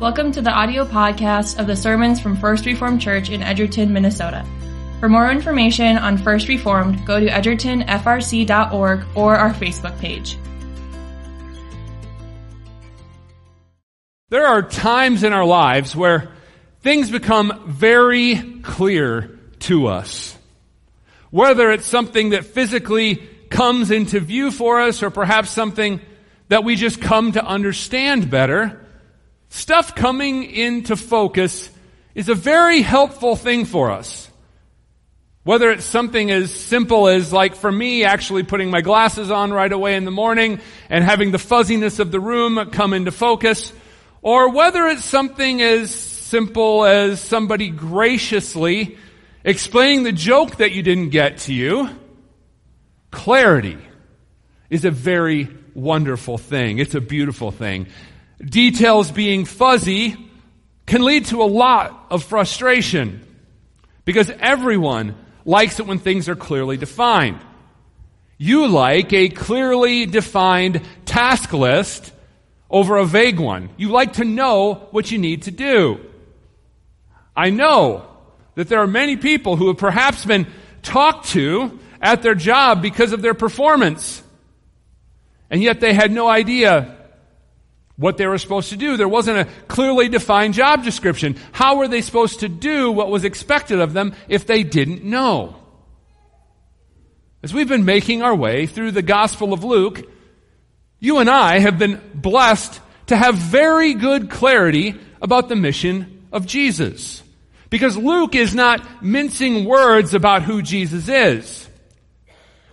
Welcome 0.00 0.30
to 0.30 0.40
the 0.40 0.52
audio 0.52 0.84
podcast 0.84 1.58
of 1.58 1.66
the 1.66 1.74
sermons 1.74 2.20
from 2.20 2.36
First 2.36 2.64
Reformed 2.66 3.00
Church 3.00 3.30
in 3.30 3.42
Edgerton, 3.42 3.92
Minnesota. 3.92 4.46
For 5.00 5.08
more 5.08 5.28
information 5.28 5.98
on 5.98 6.16
First 6.16 6.46
Reformed, 6.46 7.04
go 7.04 7.18
to 7.18 7.26
edgertonfrc.org 7.26 9.04
or 9.16 9.34
our 9.34 9.52
Facebook 9.52 9.98
page. 9.98 10.38
There 14.28 14.46
are 14.46 14.62
times 14.62 15.24
in 15.24 15.32
our 15.32 15.44
lives 15.44 15.96
where 15.96 16.30
things 16.82 17.10
become 17.10 17.64
very 17.66 18.60
clear 18.62 19.36
to 19.62 19.88
us. 19.88 20.38
Whether 21.30 21.72
it's 21.72 21.86
something 21.86 22.30
that 22.30 22.44
physically 22.44 23.16
comes 23.50 23.90
into 23.90 24.20
view 24.20 24.52
for 24.52 24.80
us 24.80 25.02
or 25.02 25.10
perhaps 25.10 25.50
something 25.50 26.00
that 26.50 26.62
we 26.62 26.76
just 26.76 27.00
come 27.00 27.32
to 27.32 27.44
understand 27.44 28.30
better, 28.30 28.84
Stuff 29.50 29.94
coming 29.94 30.44
into 30.44 30.96
focus 30.96 31.70
is 32.14 32.28
a 32.28 32.34
very 32.34 32.82
helpful 32.82 33.36
thing 33.36 33.64
for 33.64 33.90
us. 33.90 34.30
Whether 35.44 35.70
it's 35.70 35.86
something 35.86 36.30
as 36.30 36.52
simple 36.52 37.08
as, 37.08 37.32
like 37.32 37.54
for 37.54 37.72
me, 37.72 38.04
actually 38.04 38.42
putting 38.42 38.70
my 38.70 38.82
glasses 38.82 39.30
on 39.30 39.50
right 39.50 39.72
away 39.72 39.96
in 39.96 40.04
the 40.04 40.10
morning 40.10 40.60
and 40.90 41.02
having 41.02 41.30
the 41.30 41.38
fuzziness 41.38 42.00
of 42.00 42.10
the 42.10 42.20
room 42.20 42.70
come 42.70 42.92
into 42.92 43.10
focus, 43.10 43.72
or 44.20 44.50
whether 44.50 44.86
it's 44.88 45.04
something 45.04 45.62
as 45.62 45.94
simple 45.94 46.84
as 46.84 47.20
somebody 47.20 47.70
graciously 47.70 48.98
explaining 49.44 50.02
the 50.02 50.12
joke 50.12 50.56
that 50.56 50.72
you 50.72 50.82
didn't 50.82 51.10
get 51.10 51.38
to 51.38 51.54
you, 51.54 51.88
clarity 53.10 53.78
is 54.68 54.84
a 54.84 54.90
very 54.90 55.48
wonderful 55.72 56.36
thing. 56.36 56.78
It's 56.78 56.94
a 56.94 57.00
beautiful 57.00 57.50
thing 57.50 57.86
details 58.44 59.10
being 59.10 59.44
fuzzy 59.44 60.16
can 60.86 61.02
lead 61.02 61.26
to 61.26 61.42
a 61.42 61.44
lot 61.44 62.06
of 62.10 62.24
frustration 62.24 63.24
because 64.04 64.30
everyone 64.40 65.14
likes 65.44 65.80
it 65.80 65.86
when 65.86 65.98
things 65.98 66.28
are 66.28 66.36
clearly 66.36 66.76
defined. 66.76 67.40
You 68.38 68.68
like 68.68 69.12
a 69.12 69.28
clearly 69.28 70.06
defined 70.06 70.82
task 71.04 71.52
list 71.52 72.12
over 72.70 72.96
a 72.96 73.04
vague 73.04 73.40
one. 73.40 73.70
You 73.76 73.88
like 73.88 74.14
to 74.14 74.24
know 74.24 74.88
what 74.92 75.10
you 75.10 75.18
need 75.18 75.42
to 75.42 75.50
do. 75.50 76.00
I 77.36 77.50
know 77.50 78.06
that 78.54 78.68
there 78.68 78.80
are 78.80 78.86
many 78.86 79.16
people 79.16 79.56
who 79.56 79.68
have 79.68 79.78
perhaps 79.78 80.24
been 80.24 80.46
talked 80.82 81.28
to 81.30 81.78
at 82.00 82.22
their 82.22 82.34
job 82.34 82.80
because 82.82 83.12
of 83.12 83.22
their 83.22 83.34
performance. 83.34 84.22
And 85.50 85.62
yet 85.62 85.80
they 85.80 85.92
had 85.92 86.12
no 86.12 86.28
idea 86.28 86.97
what 87.98 88.16
they 88.16 88.26
were 88.26 88.38
supposed 88.38 88.70
to 88.70 88.76
do. 88.76 88.96
There 88.96 89.08
wasn't 89.08 89.38
a 89.38 89.44
clearly 89.66 90.08
defined 90.08 90.54
job 90.54 90.84
description. 90.84 91.36
How 91.52 91.76
were 91.76 91.88
they 91.88 92.00
supposed 92.00 92.40
to 92.40 92.48
do 92.48 92.90
what 92.92 93.10
was 93.10 93.24
expected 93.24 93.80
of 93.80 93.92
them 93.92 94.14
if 94.28 94.46
they 94.46 94.62
didn't 94.62 95.04
know? 95.04 95.56
As 97.42 97.52
we've 97.52 97.68
been 97.68 97.84
making 97.84 98.22
our 98.22 98.34
way 98.34 98.66
through 98.66 98.92
the 98.92 99.02
Gospel 99.02 99.52
of 99.52 99.64
Luke, 99.64 100.08
you 101.00 101.18
and 101.18 101.28
I 101.28 101.58
have 101.58 101.78
been 101.78 102.00
blessed 102.14 102.80
to 103.08 103.16
have 103.16 103.34
very 103.34 103.94
good 103.94 104.30
clarity 104.30 104.94
about 105.20 105.48
the 105.48 105.56
mission 105.56 106.26
of 106.32 106.46
Jesus. 106.46 107.22
Because 107.70 107.96
Luke 107.96 108.34
is 108.34 108.54
not 108.54 109.02
mincing 109.02 109.64
words 109.64 110.14
about 110.14 110.42
who 110.42 110.62
Jesus 110.62 111.08
is. 111.08 111.67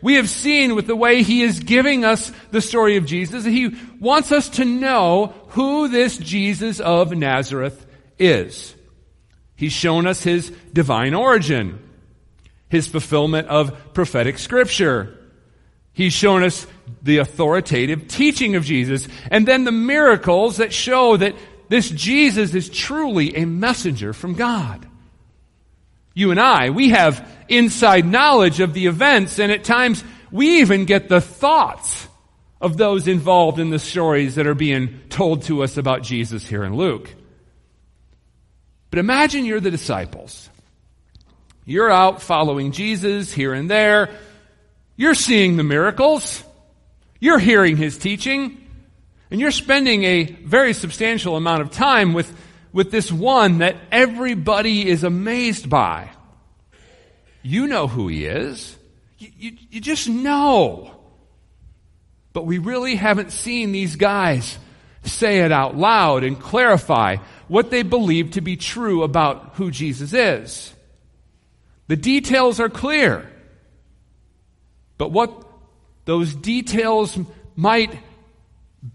We 0.06 0.18
have 0.18 0.30
seen 0.30 0.76
with 0.76 0.86
the 0.86 0.96
way 0.96 1.24
he 1.24 1.42
is 1.42 1.62
giving 1.62 2.06
us 2.06 2.32
the 2.52 2.62
story 2.62 2.98
of 2.98 3.08
Jesus 3.08 3.44
he 3.44 3.76
wants 4.00 4.32
us 4.32 4.50
to 4.50 4.64
know 4.64 5.34
who 5.48 5.88
this 5.88 6.20
Jesus 6.20 6.80
of 6.80 7.12
Nazareth 7.18 7.88
is. 8.20 8.76
He's 9.56 9.72
shown 9.72 10.06
us 10.06 10.22
his 10.22 10.52
divine 10.72 11.16
origin, 11.16 11.80
his 12.70 12.86
fulfillment 12.86 13.48
of 13.48 13.96
prophetic 13.96 14.38
scripture. 14.38 15.18
He's 15.92 16.14
shown 16.14 16.44
us 16.44 16.68
the 17.02 17.18
authoritative 17.18 18.08
teaching 18.08 18.56
of 18.56 18.64
Jesus, 18.64 19.08
and 19.32 19.48
then 19.48 19.64
the 19.64 19.72
miracles 19.72 20.58
that 20.58 20.72
show 20.72 21.18
that 21.18 21.34
this 21.70 21.90
Jesus 21.90 22.54
is 22.54 22.70
truly 22.70 23.36
a 23.38 23.46
messenger 23.46 24.14
from 24.14 24.36
God. 24.36 24.88
You 26.16 26.32
and 26.32 26.40
I, 26.40 26.72
we 26.72 26.90
have 26.90 27.30
inside 27.48 28.06
knowledge 28.06 28.60
of 28.62 28.74
the 28.74 28.88
events, 28.88 29.38
and 29.38 29.52
at 29.52 29.64
times 29.64 30.04
we 30.32 30.62
even 30.62 30.86
get 30.86 31.08
the 31.10 31.22
thoughts 31.22 32.08
of 32.60 32.78
those 32.78 33.08
involved 33.08 33.60
in 33.60 33.70
the 33.70 33.78
stories 33.78 34.36
that 34.36 34.48
are 34.48 34.56
being 34.56 35.02
told 35.10 35.44
to 35.44 35.62
us 35.62 35.78
about 35.78 36.02
Jesus 36.02 36.48
here 36.48 36.64
in 36.64 36.76
Luke. 36.76 37.14
But 38.90 39.00
imagine 39.00 39.46
you're 39.46 39.60
the 39.60 39.70
disciples. 39.70 40.50
You're 41.66 41.92
out 41.92 42.22
following 42.22 42.72
Jesus 42.72 43.32
here 43.32 43.54
and 43.54 43.70
there. 43.70 44.10
You're 44.96 45.16
seeing 45.16 45.58
the 45.58 45.64
miracles. 45.64 46.44
You're 47.20 47.40
hearing 47.40 47.76
his 47.76 47.98
teaching. 47.98 48.58
And 49.32 49.42
you're 49.42 49.52
spending 49.52 50.04
a 50.04 50.24
very 50.24 50.74
substantial 50.74 51.36
amount 51.36 51.62
of 51.62 51.72
time 51.72 52.14
with 52.14 52.34
with 52.76 52.92
this 52.92 53.10
one 53.10 53.60
that 53.60 53.78
everybody 53.90 54.86
is 54.86 55.06
amazed 55.06 55.70
by. 55.70 56.10
You 57.42 57.68
know 57.68 57.88
who 57.88 58.10
he 58.10 58.26
is. 58.26 58.76
You, 59.18 59.32
you, 59.38 59.58
you, 59.72 59.80
just 59.80 60.10
know. 60.10 60.92
But 62.34 62.46
we 62.46 62.58
really 62.58 62.96
haven't 62.96 63.32
seen 63.32 63.72
these 63.72 63.96
guys 63.96 64.60
say 65.04 65.40
it 65.40 65.54
out 65.54 65.78
loud 65.78 66.26
and 66.26 66.38
clarify 66.38 67.16
what 67.48 67.72
they 67.72 67.82
believe 67.82 68.32
to 68.32 68.42
be 68.42 68.58
true 68.58 69.04
about 69.04 69.54
who 69.54 69.72
Jesus 69.72 70.12
is. 70.12 70.74
The 71.88 71.96
details 71.96 72.60
are 72.60 72.68
clear. 72.68 73.32
But 74.98 75.14
what 75.14 75.32
those 76.04 76.36
details 76.36 77.18
might 77.56 77.98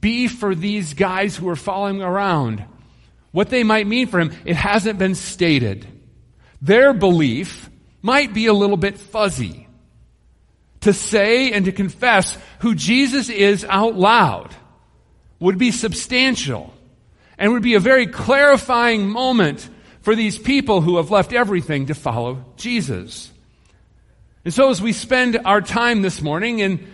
be 0.02 0.28
for 0.28 0.54
these 0.54 0.92
guys 0.92 1.34
who 1.34 1.48
are 1.48 1.56
following 1.56 2.02
around 2.02 2.66
what 3.32 3.50
they 3.50 3.62
might 3.62 3.86
mean 3.86 4.06
for 4.06 4.20
him, 4.20 4.32
it 4.44 4.56
hasn't 4.56 4.98
been 4.98 5.14
stated. 5.14 5.86
Their 6.60 6.92
belief 6.92 7.70
might 8.02 8.34
be 8.34 8.46
a 8.46 8.52
little 8.52 8.76
bit 8.76 8.98
fuzzy. 8.98 9.66
To 10.82 10.92
say 10.92 11.52
and 11.52 11.66
to 11.66 11.72
confess 11.72 12.38
who 12.60 12.74
Jesus 12.74 13.28
is 13.28 13.64
out 13.64 13.96
loud 13.96 14.54
would 15.38 15.58
be 15.58 15.70
substantial 15.70 16.72
and 17.38 17.52
would 17.52 17.62
be 17.62 17.74
a 17.74 17.80
very 17.80 18.06
clarifying 18.06 19.08
moment 19.08 19.68
for 20.00 20.14
these 20.14 20.38
people 20.38 20.80
who 20.80 20.96
have 20.96 21.10
left 21.10 21.32
everything 21.32 21.86
to 21.86 21.94
follow 21.94 22.44
Jesus. 22.56 23.30
And 24.44 24.54
so 24.54 24.70
as 24.70 24.80
we 24.80 24.94
spend 24.94 25.38
our 25.44 25.60
time 25.60 26.00
this 26.00 26.22
morning 26.22 26.60
in 26.60 26.86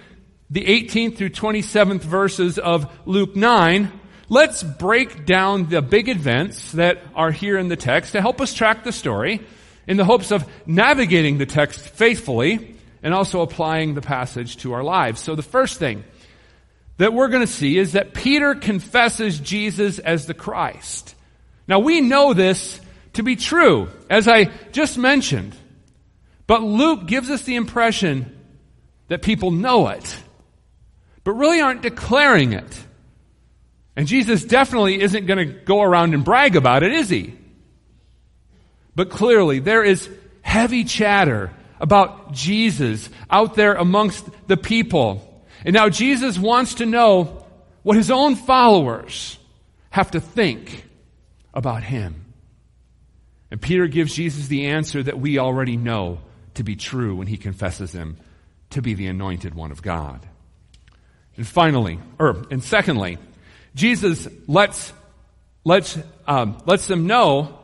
the 0.51 0.65
18th 0.65 1.17
through 1.17 1.31
27th 1.31 2.01
verses 2.01 2.59
of 2.59 2.91
Luke 3.07 3.37
9, 3.37 3.93
let's 4.29 4.63
break 4.63 5.27
down 5.27 5.69
the 5.69 5.83
big 5.83 6.09
events 6.09 6.73
that 6.73 7.03
are 7.15 7.31
here 7.31 7.59
in 7.59 7.69
the 7.69 7.77
text 7.77 8.13
to 8.13 8.21
help 8.21 8.41
us 8.41 8.53
track 8.53 8.85
the 8.85 8.93
story 8.93 9.41
in 9.87 9.97
the 9.97 10.05
hopes 10.05 10.31
of 10.31 10.49
navigating 10.67 11.39
the 11.39 11.47
text 11.47 11.81
faithfully 11.81 12.77
and 13.03 13.15
also 13.15 13.41
applying 13.41 13.95
the 13.95 14.03
passage 14.03 14.57
to 14.59 14.73
our 14.73 14.83
lives. 14.83 15.21
So 15.21 15.35
the 15.35 15.43
first 15.43 15.79
thing 15.79 16.05
that 16.99 17.13
we're 17.13 17.29
going 17.29 17.47
to 17.47 17.53
see 17.53 17.79
is 17.79 17.93
that 17.93 18.15
Peter 18.15 18.55
confesses 18.55 19.39
Jesus 19.39 19.99
as 19.99 20.27
the 20.27 20.35
Christ. 20.35 21.15
Now 21.69 21.79
we 21.79 22.01
know 22.01 22.33
this 22.33 22.81
to 23.15 23.23
be 23.23 23.37
true, 23.37 23.89
as 24.09 24.29
I 24.29 24.45
just 24.73 24.99
mentioned. 24.99 25.55
But 26.47 26.63
Luke 26.63 27.07
gives 27.07 27.31
us 27.31 27.43
the 27.43 27.57
impression 27.57 28.33
that 29.09 29.23
people 29.23 29.51
know 29.51 29.89
it, 29.89 30.17
but 31.25 31.33
really 31.33 31.61
aren't 31.61 31.83
declaring 31.83 32.53
it. 32.53 32.86
And 33.97 34.07
Jesus 34.07 34.45
definitely 34.45 35.01
isn't 35.01 35.27
going 35.27 35.39
to 35.39 35.55
go 35.55 35.83
around 35.83 36.13
and 36.13 36.23
brag 36.25 36.55
about 36.55 36.83
it, 36.83 36.93
is 36.93 37.09
he? 37.09 37.35
But 38.95 39.11
clearly, 39.11 39.59
there 39.59 39.83
is 39.83 40.09
heavy 40.43 40.85
chatter 40.85 41.53
about 41.81 42.33
Jesus 42.33 43.09
out 43.31 43.55
there 43.55 43.75
amongst 43.75 44.27
the 44.47 44.57
people. 44.57 45.45
And 45.65 45.75
now 45.75 45.89
Jesus 45.89 46.39
wants 46.39 46.75
to 46.75 46.87
know 46.87 47.45
what 47.83 47.97
his 47.97 48.11
own 48.11 48.37
followers 48.37 49.39
have 49.91 50.11
to 50.13 50.21
think 50.21 50.85
about 51.55 51.83
him. 51.83 52.25
And 53.51 53.61
Peter 53.61 53.87
gives 53.87 54.15
Jesus 54.15 54.49
the 54.49 54.67
answer 54.67 55.03
that 55.03 55.19
we 55.19 55.39
already 55.39 55.77
know 55.77 56.21
to 56.55 56.65
be 56.65 56.77
true 56.77 57.17
when 57.17 57.27
he 57.27 57.37
confesses 57.37 57.93
him 57.93 58.17
to 58.71 58.83
be 58.83 58.95
the 58.95 59.07
anointed 59.07 59.55
one 59.55 59.71
of 59.71 59.83
God. 59.83 60.27
And 61.37 61.47
finally, 61.47 61.99
or, 62.19 62.45
and 62.51 62.63
secondly, 62.63 63.19
Jesus 63.77 64.27
lets, 64.49 64.93
lets, 65.63 65.99
um, 66.27 66.57
lets 66.65 66.87
them 66.87 67.07
know 67.07 67.59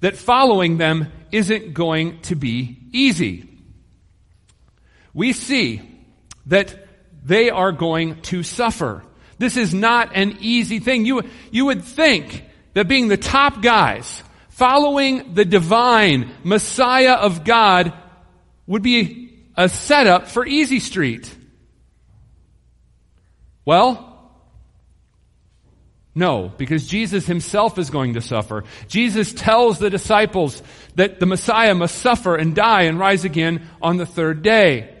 that 0.00 0.16
following 0.16 0.78
them 0.78 1.12
isn't 1.32 1.74
going 1.74 2.20
to 2.22 2.36
be 2.36 2.78
easy. 2.92 3.48
We 5.12 5.32
see 5.32 5.82
that 6.46 6.74
they 7.24 7.50
are 7.50 7.72
going 7.72 8.22
to 8.22 8.44
suffer. 8.44 9.02
This 9.38 9.56
is 9.56 9.74
not 9.74 10.14
an 10.14 10.38
easy 10.40 10.78
thing. 10.78 11.06
You, 11.06 11.22
you 11.50 11.66
would 11.66 11.82
think 11.82 12.44
that 12.74 12.86
being 12.86 13.08
the 13.08 13.16
top 13.16 13.62
guys, 13.62 14.22
following 14.50 15.34
the 15.34 15.44
divine 15.44 16.30
Messiah 16.44 17.14
of 17.14 17.44
God 17.44 17.92
would 18.68 18.82
be 18.82 19.40
a 19.56 19.68
setup 19.68 20.28
for 20.28 20.46
Easy 20.46 20.78
Street. 20.78 21.34
Well, 23.64 24.11
no, 26.14 26.52
because 26.58 26.86
Jesus 26.86 27.26
himself 27.26 27.78
is 27.78 27.88
going 27.88 28.14
to 28.14 28.20
suffer. 28.20 28.64
Jesus 28.86 29.32
tells 29.32 29.78
the 29.78 29.88
disciples 29.88 30.62
that 30.94 31.20
the 31.20 31.26
Messiah 31.26 31.74
must 31.74 31.98
suffer 31.98 32.36
and 32.36 32.54
die 32.54 32.82
and 32.82 32.98
rise 32.98 33.24
again 33.24 33.66
on 33.80 33.96
the 33.96 34.04
third 34.04 34.42
day. 34.42 34.94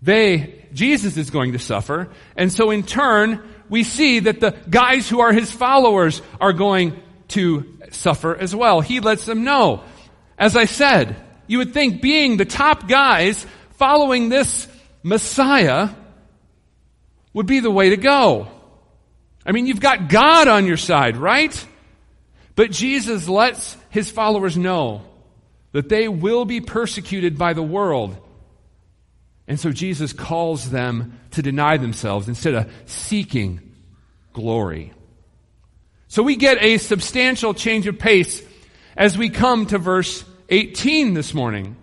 They, 0.00 0.66
Jesus 0.72 1.16
is 1.18 1.30
going 1.30 1.52
to 1.52 1.58
suffer. 1.58 2.08
And 2.36 2.50
so 2.50 2.70
in 2.70 2.84
turn, 2.84 3.42
we 3.68 3.84
see 3.84 4.20
that 4.20 4.40
the 4.40 4.56
guys 4.68 5.08
who 5.08 5.20
are 5.20 5.32
his 5.32 5.52
followers 5.52 6.22
are 6.40 6.54
going 6.54 7.00
to 7.28 7.78
suffer 7.90 8.34
as 8.34 8.56
well. 8.56 8.80
He 8.80 9.00
lets 9.00 9.26
them 9.26 9.44
know. 9.44 9.84
As 10.38 10.56
I 10.56 10.64
said, 10.64 11.16
you 11.46 11.58
would 11.58 11.74
think 11.74 12.00
being 12.00 12.38
the 12.38 12.46
top 12.46 12.88
guys 12.88 13.46
following 13.72 14.30
this 14.30 14.66
Messiah 15.02 15.90
would 17.34 17.46
be 17.46 17.60
the 17.60 17.70
way 17.70 17.90
to 17.90 17.96
go. 17.98 18.48
I 19.44 19.52
mean, 19.52 19.66
you've 19.66 19.80
got 19.80 20.08
God 20.08 20.48
on 20.48 20.66
your 20.66 20.76
side, 20.76 21.16
right? 21.16 21.66
But 22.54 22.70
Jesus 22.70 23.28
lets 23.28 23.76
his 23.90 24.10
followers 24.10 24.56
know 24.56 25.02
that 25.72 25.88
they 25.88 26.06
will 26.08 26.44
be 26.44 26.60
persecuted 26.60 27.38
by 27.38 27.52
the 27.54 27.62
world. 27.62 28.16
And 29.48 29.58
so 29.58 29.72
Jesus 29.72 30.12
calls 30.12 30.70
them 30.70 31.18
to 31.32 31.42
deny 31.42 31.76
themselves 31.76 32.28
instead 32.28 32.54
of 32.54 32.72
seeking 32.86 33.60
glory. 34.32 34.92
So 36.08 36.22
we 36.22 36.36
get 36.36 36.62
a 36.62 36.78
substantial 36.78 37.54
change 37.54 37.86
of 37.86 37.98
pace 37.98 38.42
as 38.96 39.16
we 39.16 39.30
come 39.30 39.66
to 39.66 39.78
verse 39.78 40.24
18 40.50 41.14
this 41.14 41.32
morning. 41.32 41.76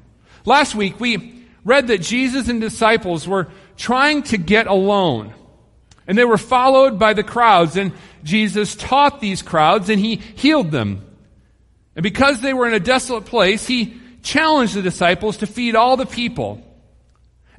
Last 0.45 0.75
week 0.75 0.99
we 0.99 1.45
read 1.65 1.87
that 1.87 2.01
Jesus 2.01 2.47
and 2.47 2.61
disciples 2.61 3.27
were 3.27 3.47
trying 3.75 4.23
to 4.23 4.37
get 4.37 4.67
alone. 4.67 5.33
And 6.09 6.17
they 6.17 6.25
were 6.25 6.39
followed 6.39 6.97
by 6.97 7.13
the 7.13 7.23
crowds, 7.23 7.77
and 7.77 7.91
Jesus 8.23 8.75
taught 8.75 9.21
these 9.21 9.43
crowds 9.43 9.89
and 9.89 9.99
he 9.99 10.15
healed 10.15 10.71
them. 10.71 11.05
And 11.95 12.01
because 12.01 12.41
they 12.41 12.51
were 12.51 12.67
in 12.67 12.73
a 12.73 12.79
desolate 12.79 13.25
place, 13.25 13.67
he 13.67 13.93
challenged 14.23 14.73
the 14.73 14.81
disciples 14.81 15.37
to 15.37 15.47
feed 15.47 15.75
all 15.75 15.97
the 15.97 16.07
people. 16.07 16.65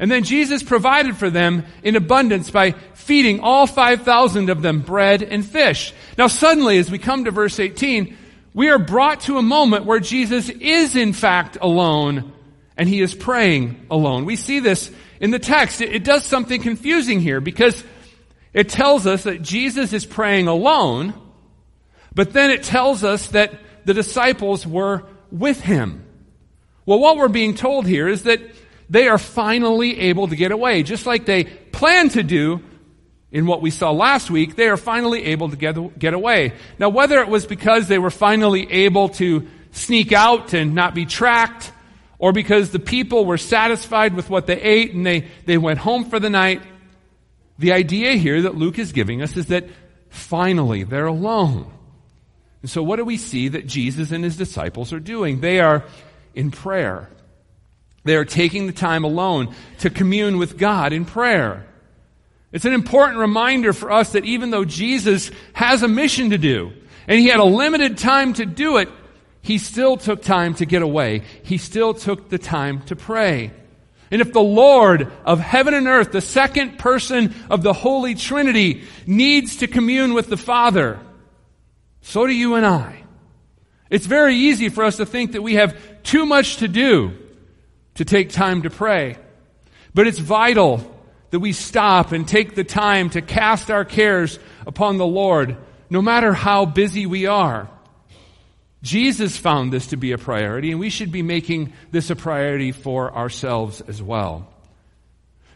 And 0.01 0.11
then 0.11 0.25
Jesus 0.25 0.65
provided 0.65 1.17
for 1.17 1.31
them 1.31 1.65
in 1.85 1.95
abundance 1.95 2.51
by 2.51 2.73
feeding 2.95 3.39
all 3.39 3.69
5,000 3.69 4.51
of 4.51 4.63
them 4.63 4.81
bread 4.81 5.23
and 5.23 5.47
fish. 5.47 5.95
Now 6.19 6.27
suddenly, 6.27 6.79
as 6.79 6.91
we 6.91 6.99
come 6.99 7.27
to 7.27 7.31
verse 7.31 7.61
18, 7.61 8.17
we 8.53 8.69
are 8.69 8.81
brought 8.81 9.21
to 9.23 9.39
a 9.39 9.43
moment 9.43 9.85
where 9.85 10.01
Jesus 10.01 10.49
is 10.49 10.97
in 10.97 11.13
fact 11.13 11.57
alone 11.61 12.33
and 12.77 12.89
he 12.89 13.01
is 13.01 13.15
praying 13.15 13.87
alone. 13.93 14.25
We 14.25 14.35
see 14.35 14.59
this 14.59 14.91
in 15.21 15.31
the 15.31 15.39
text. 15.39 15.81
It, 15.81 16.03
does 16.03 16.25
something 16.25 16.63
confusing 16.63 17.21
here 17.21 17.41
because 17.41 17.85
it 18.53 18.69
tells 18.69 19.07
us 19.07 19.25
that 19.25 19.43
Jesus 19.43 19.93
is 19.93 20.05
praying 20.05 20.49
alone, 20.49 21.15
but 22.15 22.33
then 22.33 22.51
it 22.51 22.63
tells 22.63 23.05
us 23.05 23.29
that 23.29 23.53
the 23.85 23.95
disciples 23.95 24.67
were 24.67 25.05
with 25.31 25.61
him. 25.61 26.05
Well, 26.87 26.99
what 26.99 27.17
we're 27.17 27.29
being 27.29 27.55
told 27.55 27.87
here 27.87 28.09
is 28.09 28.25
that 28.25 28.41
they 28.89 29.07
are 29.07 29.19
finally 29.19 30.01
able 30.01 30.29
to 30.29 30.37
get 30.37 30.51
away, 30.51 30.83
just 30.83 31.07
like 31.07 31.25
they 31.25 31.45
planned 31.45 32.13
to 32.13 32.23
do 32.23 32.61
in 33.33 33.47
what 33.47 33.63
we 33.63 33.71
saw 33.71 33.93
last 33.93 34.31
week, 34.31 34.57
they 34.57 34.69
are 34.69 34.77
finally 34.77 35.27
able 35.27 35.49
to 35.51 35.57
get, 35.57 35.99
get 35.99 36.15
away. 36.15 36.53
Now, 36.79 36.89
whether 36.89 37.21
it 37.21 37.29
was 37.29 37.47
because 37.47 37.87
they 37.87 37.99
were 37.99 38.11
finally 38.11 38.71
able 38.73 39.11
to 39.11 39.47
sneak 39.71 40.13
out 40.13 40.53
and 40.53 40.75
not 40.75 40.95
be 40.95 41.07
tracked, 41.07 41.71
or 42.19 42.33
because 42.33 42.71
the 42.71 42.81
people 42.81 43.25
were 43.25 43.39
satisfied 43.39 44.15
with 44.15 44.29
what 44.29 44.47
they 44.47 44.61
ate 44.61 44.93
and 44.93 45.07
they, 45.07 45.29
they 45.47 45.59
went 45.59 45.79
home 45.79 46.05
for 46.05 46.19
the 46.19 46.29
night, 46.29 46.61
the 47.61 47.73
idea 47.73 48.13
here 48.13 48.43
that 48.43 48.57
Luke 48.57 48.79
is 48.79 48.93
giving 48.93 49.23
us 49.23 49.37
is 49.37 49.47
that 49.47 49.69
finally 50.09 50.83
they're 50.83 51.07
alone. 51.07 51.71
And 52.63 52.71
so 52.71 52.83
what 52.83 52.97
do 52.97 53.05
we 53.05 53.17
see 53.17 53.49
that 53.49 53.67
Jesus 53.67 54.11
and 54.11 54.25
his 54.25 54.37
disciples 54.37 54.93
are 54.93 55.01
doing? 55.01 55.41
They 55.41 55.61
are 55.61 55.85
in 56.35 56.51
prayer. 56.51 57.09
They 58.05 58.17
are 58.17 58.25
taking 58.25 58.67
the 58.67 58.73
time 58.73 59.05
alone 59.05 59.55
to 59.81 59.91
commune 59.91 60.39
with 60.39 60.57
God 60.57 60.93
in 60.93 61.05
prayer. 61.05 61.67
It's 62.51 62.65
an 62.65 62.73
important 62.73 63.19
reminder 63.19 63.73
for 63.73 63.93
us 63.93 64.13
that 64.13 64.25
even 64.25 64.51
though 64.51 64.65
Jesus 64.65 65.31
has 65.53 65.83
a 65.83 65.89
mission 65.89 66.31
to 66.31 66.39
do, 66.39 66.73
and 67.07 67.21
he 67.21 67.29
had 67.29 67.41
a 67.41 67.45
limited 67.45 67.99
time 67.99 68.33
to 68.35 68.47
do 68.47 68.79
it, 68.79 68.89
he 69.43 69.59
still 69.59 69.97
took 69.97 70.23
time 70.23 70.55
to 70.55 70.67
get 70.67 70.83
away. 70.83 71.23
He 71.43 71.59
still 71.59 71.95
took 71.95 72.29
the 72.29 72.39
time 72.39 72.83
to 72.83 72.97
pray. 72.97 73.53
And 74.11 74.21
if 74.21 74.33
the 74.33 74.41
Lord 74.41 75.11
of 75.25 75.39
heaven 75.39 75.75
and 75.75 75.87
earth, 75.87 76.11
the 76.11 76.21
second 76.21 76.79
person 76.79 77.35
of 77.49 77.63
the 77.63 77.73
Holy 77.73 78.15
Trinity, 78.15 78.85
needs 79.07 79.57
to 79.57 79.69
commune 79.69 80.15
with 80.15 80.29
the 80.29 80.37
Father, 80.37 80.99
so 82.03 82.27
do 82.27 82.33
you 82.33 82.55
and 82.55 82.67
I. 82.67 83.05
It's 83.89 84.07
very 84.07 84.37
easy 84.37 84.69
for 84.69 84.85
us 84.85 84.97
to 84.97 85.07
think 85.07 85.33
that 85.33 85.43
we 85.43 85.55
have 85.55 85.77
too 86.03 86.27
much 86.27 86.59
to 86.59 86.69
do 86.69 87.13
to 87.95 88.05
take 88.05 88.31
time 88.31 88.63
to 88.63 88.71
pray. 88.71 89.17
But 89.95 90.07
it's 90.07 90.19
vital 90.19 90.97
that 91.31 91.41
we 91.41 91.53
stop 91.53 92.13
and 92.13 92.27
take 92.27 92.55
the 92.55 92.65
time 92.65 93.11
to 93.11 93.23
cast 93.23 93.71
our 93.71 93.85
cares 93.85 94.39
upon 94.67 94.97
the 94.97 95.07
Lord, 95.07 95.57
no 95.89 96.01
matter 96.01 96.33
how 96.33 96.65
busy 96.65 97.07
we 97.07 97.27
are. 97.27 97.69
Jesus 98.83 99.37
found 99.37 99.73
this 99.73 99.89
to 99.89 99.97
be 99.97 100.13
a 100.13 100.19
priority, 100.19 100.71
and 100.71 100.81
we 100.81 100.91
should 100.91 101.13
be 101.13 101.23
making 101.23 101.73
this 101.91 102.11
a 102.11 102.17
priority 102.17 102.73
for 102.73 103.15
ourselves 103.15 103.81
as 103.83 104.03
well. 104.03 104.49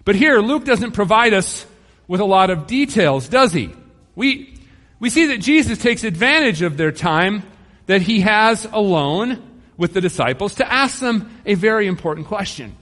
But 0.04 0.16
here, 0.16 0.38
Luke 0.40 0.64
doesn't 0.64 0.92
provide 0.92 1.32
us 1.32 1.64
with 2.06 2.20
a 2.20 2.26
lot 2.26 2.50
of 2.50 2.66
details, 2.66 3.28
does 3.28 3.52
he? 3.52 3.70
We, 4.14 4.54
we 5.00 5.08
see 5.08 5.26
that 5.26 5.38
Jesus 5.38 5.78
takes 5.78 6.04
advantage 6.04 6.60
of 6.60 6.76
their 6.76 6.92
time 6.92 7.42
that 7.86 8.02
he 8.02 8.20
has 8.20 8.66
alone 8.70 9.42
with 9.76 9.94
the 9.94 10.00
disciples 10.00 10.56
to 10.56 10.70
ask 10.70 11.00
them 11.00 11.30
a 11.46 11.54
very 11.54 11.86
important 11.86 12.26
question. 12.26 12.76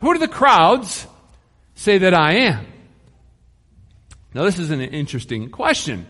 Who 0.00 0.14
do 0.14 0.18
the 0.18 0.28
crowds 0.28 1.06
say 1.74 1.98
that 1.98 2.14
I 2.14 2.34
am? 2.34 2.66
Now, 4.34 4.44
this 4.44 4.58
is 4.58 4.70
an 4.70 4.80
interesting 4.80 5.50
question. 5.50 6.06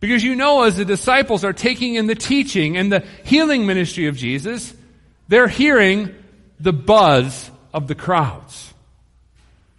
Because 0.00 0.22
you 0.22 0.36
know, 0.36 0.62
as 0.62 0.76
the 0.76 0.84
disciples 0.84 1.44
are 1.44 1.52
taking 1.52 1.94
in 1.94 2.06
the 2.06 2.14
teaching 2.14 2.76
and 2.76 2.92
the 2.92 3.04
healing 3.24 3.66
ministry 3.66 4.06
of 4.06 4.16
Jesus, 4.16 4.72
they're 5.26 5.48
hearing 5.48 6.14
the 6.60 6.72
buzz 6.72 7.50
of 7.74 7.88
the 7.88 7.94
crowds. 7.94 8.72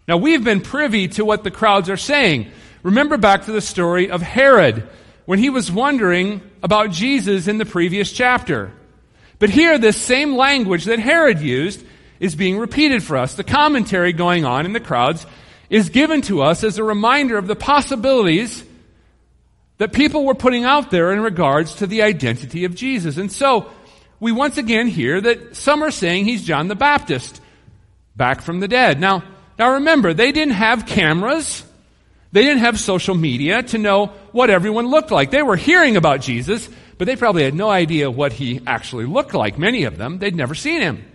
Now, 0.07 0.17
we've 0.17 0.43
been 0.43 0.61
privy 0.61 1.07
to 1.09 1.23
what 1.23 1.43
the 1.43 1.51
crowds 1.51 1.89
are 1.89 1.97
saying. 1.97 2.51
Remember 2.83 3.17
back 3.17 3.45
to 3.45 3.51
the 3.51 3.61
story 3.61 4.09
of 4.09 4.21
Herod 4.21 4.87
when 5.25 5.39
he 5.39 5.49
was 5.49 5.71
wondering 5.71 6.41
about 6.63 6.91
Jesus 6.91 7.47
in 7.47 7.57
the 7.57 7.65
previous 7.65 8.11
chapter. 8.11 8.71
But 9.37 9.49
here, 9.49 9.77
this 9.77 9.97
same 9.97 10.35
language 10.35 10.85
that 10.85 10.99
Herod 10.99 11.39
used 11.39 11.85
is 12.19 12.35
being 12.35 12.57
repeated 12.57 13.03
for 13.03 13.17
us. 13.17 13.35
The 13.35 13.43
commentary 13.43 14.11
going 14.11 14.43
on 14.43 14.65
in 14.65 14.73
the 14.73 14.79
crowds 14.79 15.25
is 15.69 15.89
given 15.89 16.21
to 16.23 16.41
us 16.41 16.63
as 16.63 16.77
a 16.77 16.83
reminder 16.83 17.37
of 17.37 17.47
the 17.47 17.55
possibilities 17.55 18.63
that 19.79 19.93
people 19.93 20.25
were 20.25 20.35
putting 20.35 20.65
out 20.65 20.91
there 20.91 21.11
in 21.11 21.21
regards 21.21 21.75
to 21.75 21.87
the 21.87 22.03
identity 22.03 22.65
of 22.65 22.75
Jesus. 22.75 23.17
And 23.17 23.31
so, 23.31 23.71
we 24.19 24.31
once 24.31 24.57
again 24.57 24.87
hear 24.87 25.19
that 25.19 25.55
some 25.55 25.81
are 25.83 25.91
saying 25.91 26.25
he's 26.25 26.43
John 26.43 26.67
the 26.67 26.75
Baptist, 26.75 27.41
back 28.15 28.41
from 28.41 28.59
the 28.59 28.67
dead. 28.67 28.99
Now, 28.99 29.23
now 29.57 29.75
remember, 29.75 30.13
they 30.13 30.31
didn't 30.31 30.55
have 30.55 30.85
cameras. 30.85 31.63
They 32.31 32.43
didn't 32.43 32.59
have 32.59 32.79
social 32.79 33.15
media 33.15 33.63
to 33.63 33.77
know 33.77 34.07
what 34.33 34.49
everyone 34.49 34.87
looked 34.87 35.11
like. 35.11 35.31
They 35.31 35.41
were 35.41 35.55
hearing 35.55 35.95
about 35.95 36.21
Jesus, 36.21 36.69
but 36.97 37.05
they 37.05 37.15
probably 37.15 37.43
had 37.43 37.55
no 37.55 37.69
idea 37.69 38.11
what 38.11 38.33
he 38.33 38.61
actually 38.67 39.05
looked 39.05 39.33
like. 39.33 39.57
Many 39.57 39.85
of 39.85 39.97
them, 39.97 40.19
they'd 40.19 40.35
never 40.35 40.53
seen 40.53 40.81
him. 40.81 41.05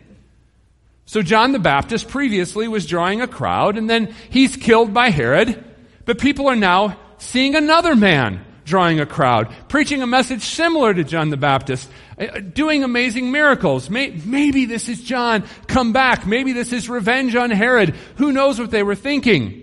So 1.04 1.20
John 1.20 1.52
the 1.52 1.58
Baptist 1.58 2.08
previously 2.08 2.66
was 2.66 2.86
drawing 2.86 3.20
a 3.20 3.28
crowd, 3.28 3.76
and 3.76 3.88
then 3.88 4.14
he's 4.30 4.56
killed 4.56 4.94
by 4.94 5.10
Herod, 5.10 5.62
but 6.06 6.18
people 6.18 6.48
are 6.48 6.56
now 6.56 6.96
seeing 7.18 7.54
another 7.54 7.94
man 7.94 8.42
drawing 8.64 9.00
a 9.00 9.06
crowd, 9.06 9.52
preaching 9.68 10.02
a 10.02 10.06
message 10.06 10.42
similar 10.42 10.92
to 10.94 11.04
John 11.04 11.30
the 11.30 11.36
Baptist, 11.36 11.88
uh, 12.18 12.40
doing 12.40 12.84
amazing 12.84 13.30
miracles. 13.30 13.90
Maybe 13.90 14.64
this 14.64 14.88
is 14.88 15.02
John, 15.02 15.44
come 15.66 15.92
back. 15.92 16.26
Maybe 16.26 16.52
this 16.52 16.72
is 16.72 16.88
revenge 16.88 17.34
on 17.36 17.50
Herod. 17.50 17.94
Who 18.16 18.32
knows 18.32 18.58
what 18.58 18.70
they 18.70 18.82
were 18.82 18.94
thinking? 18.94 19.60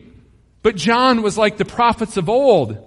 But 0.64 0.76
John 0.76 1.22
was 1.22 1.38
like 1.38 1.58
the 1.58 1.66
prophets 1.66 2.18
of 2.18 2.30
old. 2.30 2.78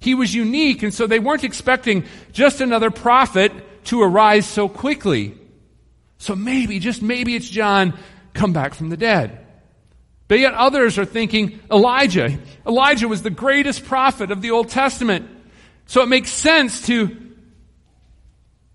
He 0.00 0.14
was 0.14 0.32
unique, 0.32 0.82
and 0.82 0.94
so 0.94 1.06
they 1.06 1.18
weren't 1.18 1.44
expecting 1.44 2.04
just 2.32 2.60
another 2.60 2.90
prophet 2.90 3.52
to 3.86 4.02
arise 4.02 4.46
so 4.46 4.68
quickly. 4.68 5.34
So 6.18 6.36
maybe, 6.36 6.78
just 6.78 7.02
maybe 7.02 7.34
it's 7.34 7.48
John 7.48 7.98
come 8.34 8.52
back 8.52 8.74
from 8.74 8.90
the 8.90 8.96
dead. 8.96 9.44
But 10.28 10.38
yet 10.38 10.54
others 10.54 10.98
are 10.98 11.04
thinking 11.04 11.58
Elijah. 11.70 12.38
Elijah 12.66 13.08
was 13.08 13.22
the 13.22 13.30
greatest 13.30 13.84
prophet 13.86 14.30
of 14.30 14.42
the 14.42 14.50
Old 14.50 14.68
Testament. 14.68 15.28
So 15.88 16.02
it 16.02 16.08
makes 16.08 16.30
sense 16.30 16.86
to 16.86 17.16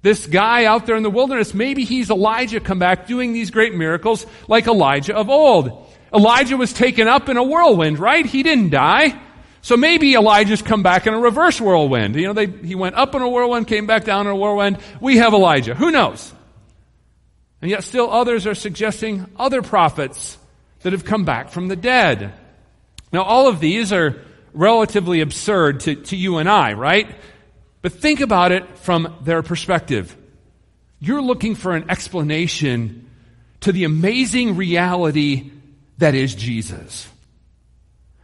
this 0.02 0.28
guy 0.28 0.66
out 0.66 0.86
there 0.86 0.98
in 0.98 1.04
the 1.04 1.10
wilderness, 1.10 1.54
maybe 1.54 1.86
he's 1.86 2.10
Elijah 2.10 2.60
come 2.60 2.80
back 2.80 3.08
doing 3.08 3.32
these 3.32 3.52
great 3.52 3.74
miracles 3.74 4.26
like 4.50 4.68
Elijah 4.68 5.16
of 5.16 5.30
old. 5.30 5.88
Elijah 6.14 6.58
was 6.58 6.74
taken 6.74 7.08
up 7.08 7.30
in 7.30 7.38
a 7.38 7.44
whirlwind, 7.44 8.00
right? 8.00 8.26
He 8.26 8.44
didn't 8.44 8.72
die. 8.72 9.18
So 9.62 9.78
maybe 9.78 10.16
Elijah's 10.16 10.62
come 10.62 10.84
back 10.84 11.08
in 11.08 11.14
a 11.14 11.20
reverse 11.20 11.62
whirlwind. 11.62 12.16
You 12.16 12.28
know, 12.28 12.34
they, 12.34 12.48
he 12.48 12.76
went 12.76 12.96
up 12.96 13.16
in 13.16 13.22
a 13.22 13.30
whirlwind, 13.30 13.68
came 13.68 13.88
back 13.88 14.04
down 14.04 14.26
in 14.26 14.34
a 14.34 14.36
whirlwind. 14.36 14.80
We 15.00 15.18
have 15.18 15.34
Elijah. 15.34 15.76
Who 15.76 15.92
knows? 15.92 16.34
And 17.62 17.72
yet 17.72 17.84
still 17.84 18.12
others 18.12 18.46
are 18.46 18.56
suggesting 18.56 19.26
other 19.38 19.62
prophets 19.62 20.38
that 20.82 20.94
have 20.94 21.06
come 21.06 21.26
back 21.26 21.50
from 21.50 21.70
the 21.70 21.78
dead. 21.78 22.34
Now 23.14 23.22
all 23.22 23.48
of 23.48 23.60
these 23.60 23.94
are 23.94 24.20
relatively 24.54 25.22
absurd 25.22 25.82
to, 25.82 25.96
to 25.96 26.16
you 26.16 26.38
and 26.38 26.50
I, 26.50 26.74
right? 26.74 27.08
But 27.82 27.94
think 27.94 28.22
about 28.22 28.52
it 28.52 28.78
from 28.80 29.16
their 29.22 29.44
perspective. 29.44 30.16
You're 31.00 31.22
looking 31.22 31.56
for 31.56 31.76
an 31.76 31.90
explanation 31.90 33.10
to 33.62 33.72
the 33.72 33.84
amazing 33.84 34.56
reality 34.56 35.52
that 35.98 36.16
is 36.16 36.36
Jesus. 36.36 37.08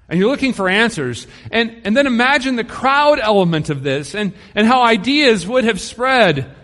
And 0.07 0.19
you're 0.19 0.29
looking 0.29 0.53
for 0.53 0.67
answers. 0.67 1.27
And, 1.51 1.81
and 1.83 1.95
then 1.95 2.07
imagine 2.07 2.55
the 2.55 2.63
crowd 2.63 3.19
element 3.19 3.69
of 3.69 3.83
this 3.83 4.15
and, 4.15 4.33
and 4.55 4.65
how 4.65 4.81
ideas 4.81 5.45
would 5.45 5.65
have 5.65 5.79
spread. 5.79 6.55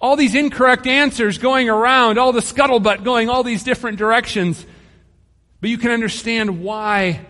All 0.00 0.16
these 0.16 0.34
incorrect 0.34 0.86
answers 0.86 1.38
going 1.38 1.68
around, 1.68 2.18
all 2.18 2.32
the 2.32 2.40
scuttlebutt 2.40 3.04
going 3.04 3.28
all 3.28 3.42
these 3.42 3.62
different 3.62 3.98
directions. 3.98 4.64
But 5.60 5.70
you 5.70 5.78
can 5.78 5.90
understand 5.90 6.62
why 6.62 7.26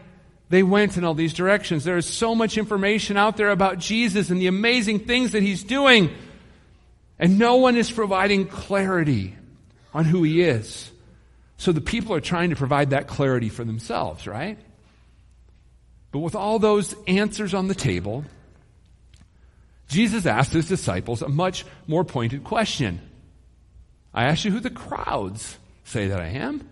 they 0.51 0.63
went 0.63 0.97
in 0.97 1.05
all 1.05 1.15
these 1.15 1.35
directions. 1.35 1.85
There 1.85 1.97
is 1.97 2.07
so 2.07 2.35
much 2.35 2.59
information 2.59 3.17
out 3.17 3.37
there 3.37 3.51
about 3.51 3.79
Jesus 3.79 4.31
and 4.31 4.41
the 4.41 4.47
amazing 4.47 5.01
things 5.01 5.33
that 5.33 5.43
he's 5.43 5.65
doing. 5.65 6.11
And 7.19 7.39
no 7.39 7.57
one 7.57 7.77
is 7.77 7.91
providing 7.91 8.47
clarity 8.47 9.35
on 9.93 10.05
who 10.05 10.23
he 10.23 10.43
is. 10.43 10.91
So 11.57 11.73
the 11.73 11.81
people 11.81 12.15
are 12.15 12.21
trying 12.21 12.51
to 12.51 12.57
provide 12.57 12.91
that 12.91 13.07
clarity 13.07 13.49
for 13.49 13.65
themselves, 13.65 14.27
right? 14.27 14.59
But 16.13 16.19
with 16.19 16.35
all 16.35 16.59
those 16.59 16.95
answers 17.07 17.55
on 17.55 17.69
the 17.69 17.75
table, 17.75 18.25
Jesus 19.89 20.27
asked 20.27 20.53
his 20.53 20.69
disciples 20.69 21.23
a 21.23 21.29
much 21.29 21.65
more 21.87 22.05
pointed 22.05 22.45
question. 22.45 23.01
I 24.13 24.25
ask 24.25 24.45
you 24.45 24.51
who 24.51 24.61
the 24.61 24.71
crowds 24.71 25.59
say 25.85 26.09
that 26.09 26.21
I 26.21 26.29
am, 26.29 26.69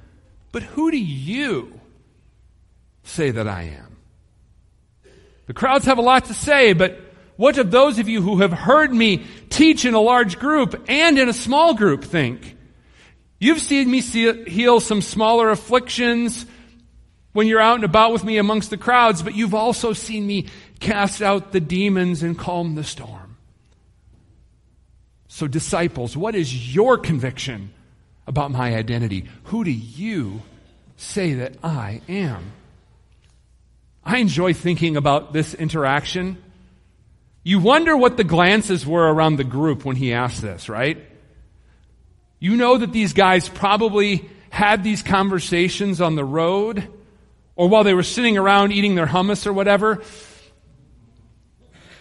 but 0.52 0.62
who 0.62 0.91
do 0.91 0.99
you 0.99 1.81
say 3.02 3.30
that 3.30 3.49
I 3.49 3.62
am? 3.62 3.97
The 5.47 5.54
crowds 5.54 5.87
have 5.87 5.99
a 5.99 6.02
lot 6.02 6.26
to 6.26 6.35
say, 6.35 6.73
but 6.73 7.00
what 7.37 7.59
of 7.59 7.71
those 7.71 7.99
of 7.99 8.09
you 8.09 8.23
who 8.23 8.38
have 8.38 8.52
heard 8.52 8.92
me 8.92 9.26
teach 9.50 9.85
in 9.85 9.94
a 9.94 10.00
large 10.00 10.38
group 10.38 10.85
and 10.88 11.18
in 11.18 11.28
a 11.28 11.32
small 11.32 11.75
group 11.75 12.04
think? 12.04 12.56
You've 13.38 13.61
seen 13.61 13.90
me 13.90 14.00
heal 14.00 14.80
some 14.80 15.02
smaller 15.02 15.50
afflictions, 15.50 16.47
when 17.32 17.47
you're 17.47 17.61
out 17.61 17.76
and 17.76 17.85
about 17.85 18.12
with 18.12 18.25
me 18.25 18.38
amongst 18.38 18.71
the 18.71 18.76
crowds, 18.76 19.23
but 19.23 19.35
you've 19.35 19.54
also 19.54 19.92
seen 19.92 20.26
me 20.26 20.47
cast 20.80 21.23
out 21.23 21.52
the 21.52 21.61
demons 21.61 22.23
and 22.23 22.38
calm 22.38 22.75
the 22.75 22.85
storm. 22.85 23.37
So, 25.28 25.47
disciples, 25.47 26.16
what 26.16 26.35
is 26.35 26.75
your 26.75 26.99
conviction 26.99 27.73
about 28.26 28.50
my 28.50 28.76
identity? 28.76 29.28
Who 29.44 29.64
do 29.64 29.71
you 29.71 30.42
say 30.97 31.35
that 31.35 31.56
I 31.64 32.02
am? 32.06 32.52
I 34.04 34.18
enjoy 34.18 34.52
thinking 34.52 34.97
about 34.97 35.32
this 35.32 35.54
interaction. 35.54 36.42
You 37.44 37.59
wonder 37.59 37.97
what 37.97 38.16
the 38.16 38.25
glances 38.25 38.87
were 38.87 39.12
around 39.12 39.37
the 39.37 39.44
group 39.44 39.85
when 39.85 39.97
he 39.97 40.12
asked 40.12 40.42
this, 40.42 40.68
right? 40.68 40.99
You 42.38 42.56
know 42.56 42.78
that 42.78 42.92
these 42.92 43.12
guys 43.12 43.49
probably 43.49 44.28
had 44.50 44.82
these 44.82 45.02
conversations 45.02 46.00
on 46.00 46.14
the 46.14 46.25
road 46.25 46.88
or 47.54 47.68
while 47.68 47.85
they 47.85 47.94
were 47.94 48.02
sitting 48.02 48.37
around 48.37 48.73
eating 48.73 48.94
their 48.94 49.06
hummus 49.06 49.47
or 49.47 49.52
whatever. 49.52 50.02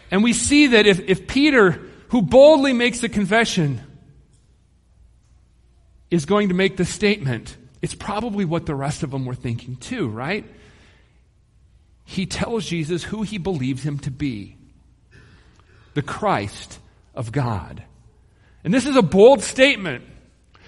And 0.09 0.23
we 0.23 0.33
see 0.33 0.67
that 0.67 0.85
if, 0.85 0.99
if 1.01 1.27
Peter, 1.27 1.79
who 2.09 2.21
boldly 2.21 2.73
makes 2.73 2.99
the 2.99 3.09
confession, 3.09 3.81
is 6.09 6.25
going 6.25 6.49
to 6.49 6.53
make 6.53 6.75
the 6.75 6.85
statement, 6.85 7.55
it's 7.81 7.95
probably 7.95 8.43
what 8.43 8.65
the 8.65 8.75
rest 8.75 9.03
of 9.03 9.11
them 9.11 9.25
were 9.25 9.35
thinking 9.35 9.77
too, 9.77 10.09
right? 10.09 10.45
He 12.03 12.25
tells 12.25 12.65
Jesus 12.65 13.03
who 13.03 13.21
he 13.21 13.37
believes 13.37 13.83
him 13.83 13.99
to 13.99 14.11
be 14.11 14.57
the 15.93 16.01
Christ 16.01 16.79
of 17.13 17.31
God. 17.31 17.83
And 18.63 18.73
this 18.73 18.85
is 18.85 18.95
a 18.95 19.01
bold 19.01 19.43
statement 19.43 20.05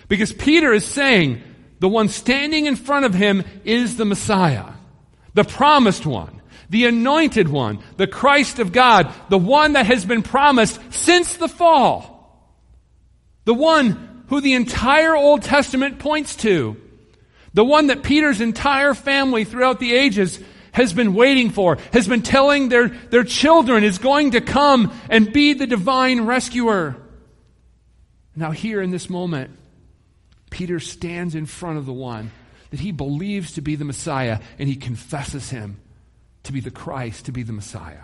because 0.08 0.34
Peter 0.34 0.74
is 0.74 0.86
saying, 0.86 1.42
the 1.80 1.90
one 1.90 2.08
standing 2.08 2.66
in 2.66 2.76
front 2.76 3.06
of 3.06 3.14
him 3.14 3.44
is 3.66 3.98
the 3.98 4.06
Messiah, 4.06 4.66
the 5.34 5.44
promised 5.44 6.06
one, 6.06 6.42
the 6.70 6.86
anointed 6.86 7.48
one, 7.50 7.80
the 7.98 8.08
Christ 8.08 8.60
of 8.60 8.72
God, 8.72 9.14
the 9.30 9.38
one 9.38 9.74
that 9.74 9.86
has 9.86 10.06
been 10.06 10.24
promised 10.24 10.80
since 10.94 11.36
the 11.36 11.50
fall, 11.50 12.50
the 13.46 13.54
one 13.54 14.24
who 14.28 14.40
the 14.40 14.54
entire 14.54 15.16
Old 15.16 15.42
Testament 15.42 16.00
points 16.00 16.38
to, 16.38 16.78
the 17.54 17.66
one 17.66 17.88
that 17.88 18.04
Peter's 18.04 18.42
entire 18.42 18.94
family 18.94 19.44
throughout 19.44 19.80
the 19.80 19.94
ages 19.94 20.40
has 20.74 20.92
been 20.94 21.14
waiting 21.14 21.50
for, 21.50 21.78
has 21.94 22.08
been 22.08 22.22
telling 22.22 22.70
their, 22.70 22.90
their 22.90 23.24
children 23.24 23.84
is 23.84 23.98
going 23.98 24.32
to 24.32 24.42
come 24.42 24.92
and 25.10 25.32
be 25.32 25.54
the 25.54 25.68
divine 25.68 26.26
rescuer. 26.26 26.96
Now, 28.36 28.52
here 28.52 28.82
in 28.82 28.92
this 28.92 29.10
moment, 29.10 29.52
Peter 30.50 30.80
stands 30.80 31.36
in 31.36 31.46
front 31.46 31.78
of 31.78 31.86
the 31.86 31.94
one 31.94 32.32
that 32.72 32.80
he 32.80 32.92
believes 32.92 33.54
to 33.54 33.62
be 33.62 33.76
the 33.76 33.86
Messiah 33.86 34.40
and 34.60 34.68
he 34.68 34.76
confesses 34.76 35.50
him 35.50 35.80
to 36.44 36.52
be 36.52 36.60
the 36.60 36.72
Christ, 36.72 37.26
to 37.26 37.32
be 37.32 37.44
the 37.44 37.54
Messiah. 37.54 38.02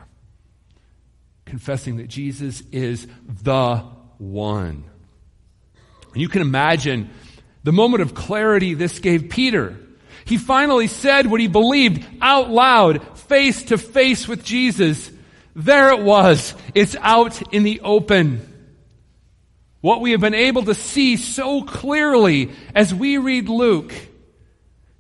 Confessing 1.46 1.98
that 1.98 2.08
Jesus 2.08 2.62
is 2.72 3.08
the 3.26 3.78
one. 4.20 4.84
And 6.14 6.22
you 6.22 6.30
can 6.30 6.42
imagine 6.42 7.10
the 7.64 7.72
moment 7.72 8.02
of 8.02 8.14
clarity 8.14 8.74
this 8.74 9.00
gave 9.00 9.30
Peter. 9.30 9.78
He 10.30 10.38
finally 10.38 10.86
said 10.86 11.26
what 11.26 11.42
he 11.42 11.48
believed 11.48 12.06
out 12.22 12.52
loud, 12.52 13.18
face 13.18 13.64
to 13.64 13.80
face 13.80 14.28
with 14.28 14.46
Jesus. 14.46 15.10
There 15.56 15.92
it 15.92 16.04
was. 16.04 16.54
It's 16.76 16.96
out 17.02 17.52
in 17.52 17.64
the 17.64 17.82
open. 17.82 18.46
What 19.82 20.02
we 20.02 20.12
have 20.12 20.22
been 20.22 20.36
able 20.36 20.66
to 20.66 20.76
see 20.76 21.18
so 21.18 21.64
clearly 21.64 22.52
as 22.76 22.94
we 22.94 23.18
read 23.18 23.50
Luke 23.50 23.92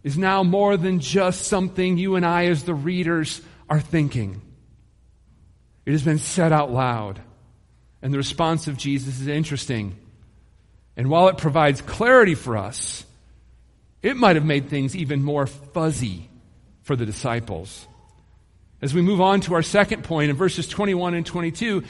is 0.02 0.18
now 0.18 0.42
more 0.42 0.78
than 0.78 1.00
just 1.00 1.46
something 1.46 2.00
you 2.00 2.16
and 2.16 2.26
I, 2.26 2.46
as 2.46 2.64
the 2.64 2.74
readers, 2.74 3.40
are 3.70 3.80
thinking. 3.80 4.42
It 5.86 5.92
has 5.92 6.02
been 6.02 6.18
said 6.18 6.52
out 6.52 6.72
loud. 6.72 7.22
And 8.02 8.12
the 8.12 8.18
response 8.18 8.68
of 8.68 8.78
Jesus 8.78 9.22
is 9.22 9.28
interesting. 9.28 9.96
And 10.98 11.08
while 11.08 11.28
it 11.28 11.38
provides 11.38 11.82
clarity 11.82 12.34
for 12.34 12.58
us, 12.58 13.06
it 14.02 14.16
might 14.16 14.36
have 14.36 14.46
made 14.46 14.70
things 14.70 14.96
even 14.96 15.24
more 15.24 15.46
fuzzy 15.48 16.30
for 16.84 16.96
the 16.96 17.06
disciples. 17.06 17.88
As 18.82 18.94
we 18.94 19.02
move 19.02 19.20
on 19.20 19.42
to 19.42 19.54
our 19.56 19.62
second 19.62 20.04
point 20.04 20.30
in 20.30 20.36
verses 20.36 20.68
21 20.68 21.14
and 21.14 21.26
22, 21.26 21.84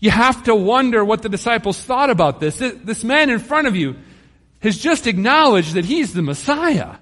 you 0.00 0.10
have 0.10 0.44
to 0.44 0.54
wonder 0.54 1.04
what 1.04 1.22
the 1.22 1.28
disciples 1.28 1.80
thought 1.80 2.10
about 2.10 2.40
this. 2.40 2.58
This 2.58 3.04
man 3.04 3.30
in 3.30 3.38
front 3.38 3.68
of 3.68 3.76
you 3.76 3.96
has 4.60 4.76
just 4.76 5.06
acknowledged 5.06 5.74
that 5.74 5.84
he's 5.84 6.12
the 6.12 6.22
Messiah. 6.22 6.96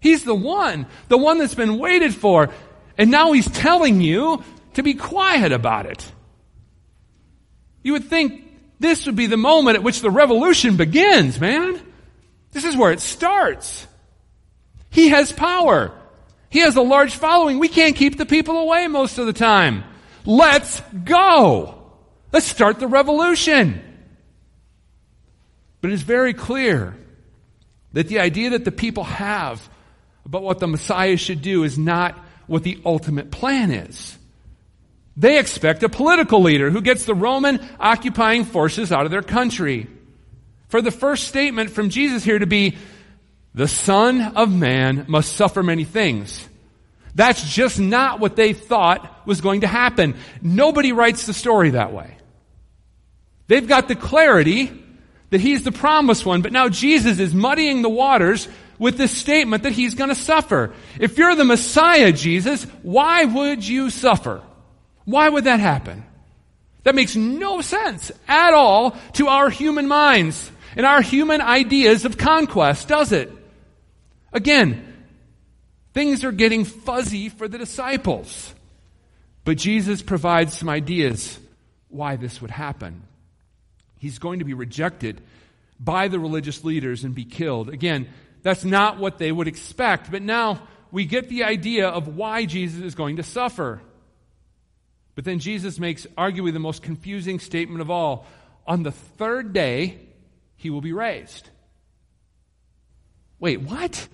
He's 0.00 0.24
the 0.24 0.34
one, 0.34 0.86
the 1.08 1.18
one 1.18 1.38
that's 1.38 1.54
been 1.54 1.78
waited 1.78 2.14
for. 2.14 2.50
And 2.96 3.10
now 3.10 3.32
he's 3.32 3.48
telling 3.48 4.00
you 4.00 4.42
to 4.74 4.82
be 4.82 4.94
quiet 4.94 5.52
about 5.52 5.86
it. 5.86 6.12
You 7.82 7.92
would 7.92 8.04
think 8.04 8.42
this 8.80 9.06
would 9.06 9.16
be 9.16 9.26
the 9.26 9.36
moment 9.36 9.76
at 9.76 9.82
which 9.82 10.00
the 10.00 10.10
revolution 10.10 10.76
begins, 10.76 11.40
man. 11.40 11.80
This 12.52 12.64
is 12.64 12.76
where 12.76 12.92
it 12.92 13.00
starts. 13.00 13.86
He 14.90 15.10
has 15.10 15.32
power. 15.32 15.92
He 16.50 16.60
has 16.60 16.76
a 16.76 16.82
large 16.82 17.14
following. 17.14 17.58
We 17.58 17.68
can't 17.68 17.96
keep 17.96 18.16
the 18.16 18.26
people 18.26 18.56
away 18.58 18.86
most 18.86 19.18
of 19.18 19.26
the 19.26 19.32
time. 19.32 19.84
Let's 20.24 20.80
go. 21.04 21.74
Let's 22.32 22.46
start 22.46 22.80
the 22.80 22.86
revolution. 22.86 23.82
But 25.80 25.92
it's 25.92 26.02
very 26.02 26.34
clear 26.34 26.96
that 27.92 28.08
the 28.08 28.20
idea 28.20 28.50
that 28.50 28.64
the 28.64 28.72
people 28.72 29.04
have 29.04 29.68
about 30.24 30.42
what 30.42 30.58
the 30.58 30.66
Messiah 30.66 31.16
should 31.16 31.42
do 31.42 31.64
is 31.64 31.78
not 31.78 32.18
what 32.46 32.62
the 32.62 32.80
ultimate 32.84 33.30
plan 33.30 33.70
is. 33.70 34.16
They 35.16 35.38
expect 35.38 35.82
a 35.82 35.88
political 35.88 36.42
leader 36.42 36.70
who 36.70 36.80
gets 36.80 37.04
the 37.04 37.14
Roman 37.14 37.60
occupying 37.80 38.44
forces 38.44 38.92
out 38.92 39.04
of 39.04 39.10
their 39.10 39.22
country. 39.22 39.88
For 40.68 40.82
the 40.82 40.90
first 40.90 41.28
statement 41.28 41.70
from 41.70 41.90
Jesus 41.90 42.24
here 42.24 42.38
to 42.38 42.46
be, 42.46 42.76
the 43.54 43.68
Son 43.68 44.20
of 44.36 44.54
Man 44.54 45.06
must 45.08 45.34
suffer 45.34 45.62
many 45.62 45.84
things. 45.84 46.46
That's 47.14 47.42
just 47.50 47.80
not 47.80 48.20
what 48.20 48.36
they 48.36 48.52
thought 48.52 49.26
was 49.26 49.40
going 49.40 49.62
to 49.62 49.66
happen. 49.66 50.14
Nobody 50.42 50.92
writes 50.92 51.26
the 51.26 51.32
story 51.32 51.70
that 51.70 51.92
way. 51.92 52.16
They've 53.48 53.66
got 53.66 53.88
the 53.88 53.96
clarity 53.96 54.70
that 55.30 55.40
he's 55.40 55.64
the 55.64 55.72
promised 55.72 56.24
one, 56.24 56.42
but 56.42 56.52
now 56.52 56.68
Jesus 56.68 57.18
is 57.18 57.34
muddying 57.34 57.82
the 57.82 57.88
waters 57.88 58.46
with 58.78 58.96
this 58.96 59.10
statement 59.16 59.64
that 59.64 59.72
he's 59.72 59.94
going 59.94 60.10
to 60.10 60.14
suffer. 60.14 60.72
If 61.00 61.18
you're 61.18 61.34
the 61.34 61.44
Messiah, 61.44 62.12
Jesus, 62.12 62.64
why 62.82 63.24
would 63.24 63.66
you 63.66 63.90
suffer? 63.90 64.42
Why 65.04 65.28
would 65.28 65.44
that 65.44 65.60
happen? 65.60 66.04
That 66.84 66.94
makes 66.94 67.16
no 67.16 67.60
sense 67.60 68.12
at 68.28 68.54
all 68.54 68.96
to 69.14 69.28
our 69.28 69.50
human 69.50 69.88
minds 69.88 70.50
and 70.78 70.86
our 70.86 71.02
human 71.02 71.42
ideas 71.42 72.06
of 72.06 72.16
conquest, 72.16 72.88
does 72.88 73.12
it? 73.12 73.30
Again, 74.32 74.88
Things 75.98 76.22
are 76.22 76.30
getting 76.30 76.64
fuzzy 76.64 77.28
for 77.28 77.48
the 77.48 77.58
disciples. 77.58 78.54
But 79.44 79.58
Jesus 79.58 80.00
provides 80.00 80.56
some 80.56 80.68
ideas 80.68 81.40
why 81.88 82.14
this 82.14 82.40
would 82.40 82.52
happen. 82.52 83.02
He's 83.98 84.20
going 84.20 84.38
to 84.38 84.44
be 84.44 84.54
rejected 84.54 85.20
by 85.80 86.06
the 86.06 86.20
religious 86.20 86.62
leaders 86.62 87.02
and 87.02 87.16
be 87.16 87.24
killed. 87.24 87.68
Again, 87.68 88.08
that's 88.42 88.64
not 88.64 88.98
what 88.98 89.18
they 89.18 89.32
would 89.32 89.48
expect, 89.48 90.10
but 90.10 90.22
now 90.22 90.62
we 90.92 91.04
get 91.04 91.28
the 91.28 91.42
idea 91.42 91.88
of 91.88 92.16
why 92.16 92.44
Jesus 92.44 92.80
is 92.80 92.94
going 92.94 93.16
to 93.16 93.24
suffer. 93.24 93.80
But 95.16 95.24
then 95.24 95.40
Jesus 95.40 95.80
makes 95.80 96.06
arguably 96.16 96.52
the 96.52 96.60
most 96.60 96.84
confusing 96.84 97.40
statement 97.40 97.80
of 97.80 97.90
all. 97.90 98.24
On 98.68 98.84
the 98.84 98.92
third 98.92 99.52
day, 99.52 99.98
he 100.58 100.68
will 100.68 100.82
be 100.82 100.92
raised. 100.92 101.48
Wait, 103.40 103.62
what? 103.62 104.08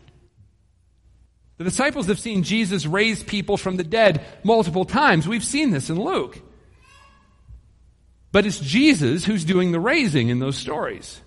The 1.56 1.64
disciples 1.64 2.06
have 2.06 2.20
seen 2.20 2.42
Jesus 2.42 2.86
raise 2.86 3.22
people 3.22 3.56
from 3.56 3.76
the 3.76 3.84
dead 3.84 4.24
multiple 4.44 4.84
times. 4.84 5.26
We've 5.26 5.44
seen 5.44 5.70
this 5.70 5.90
in 5.90 6.00
Luke. 6.00 6.40
But 8.30 8.46
it's 8.46 8.60
Jesus 8.60 9.24
who's 9.24 9.44
doing 9.44 9.72
the 9.72 9.80
raising 9.80 10.28
in 10.28 10.38
those 10.38 10.56
stories. 10.56 11.20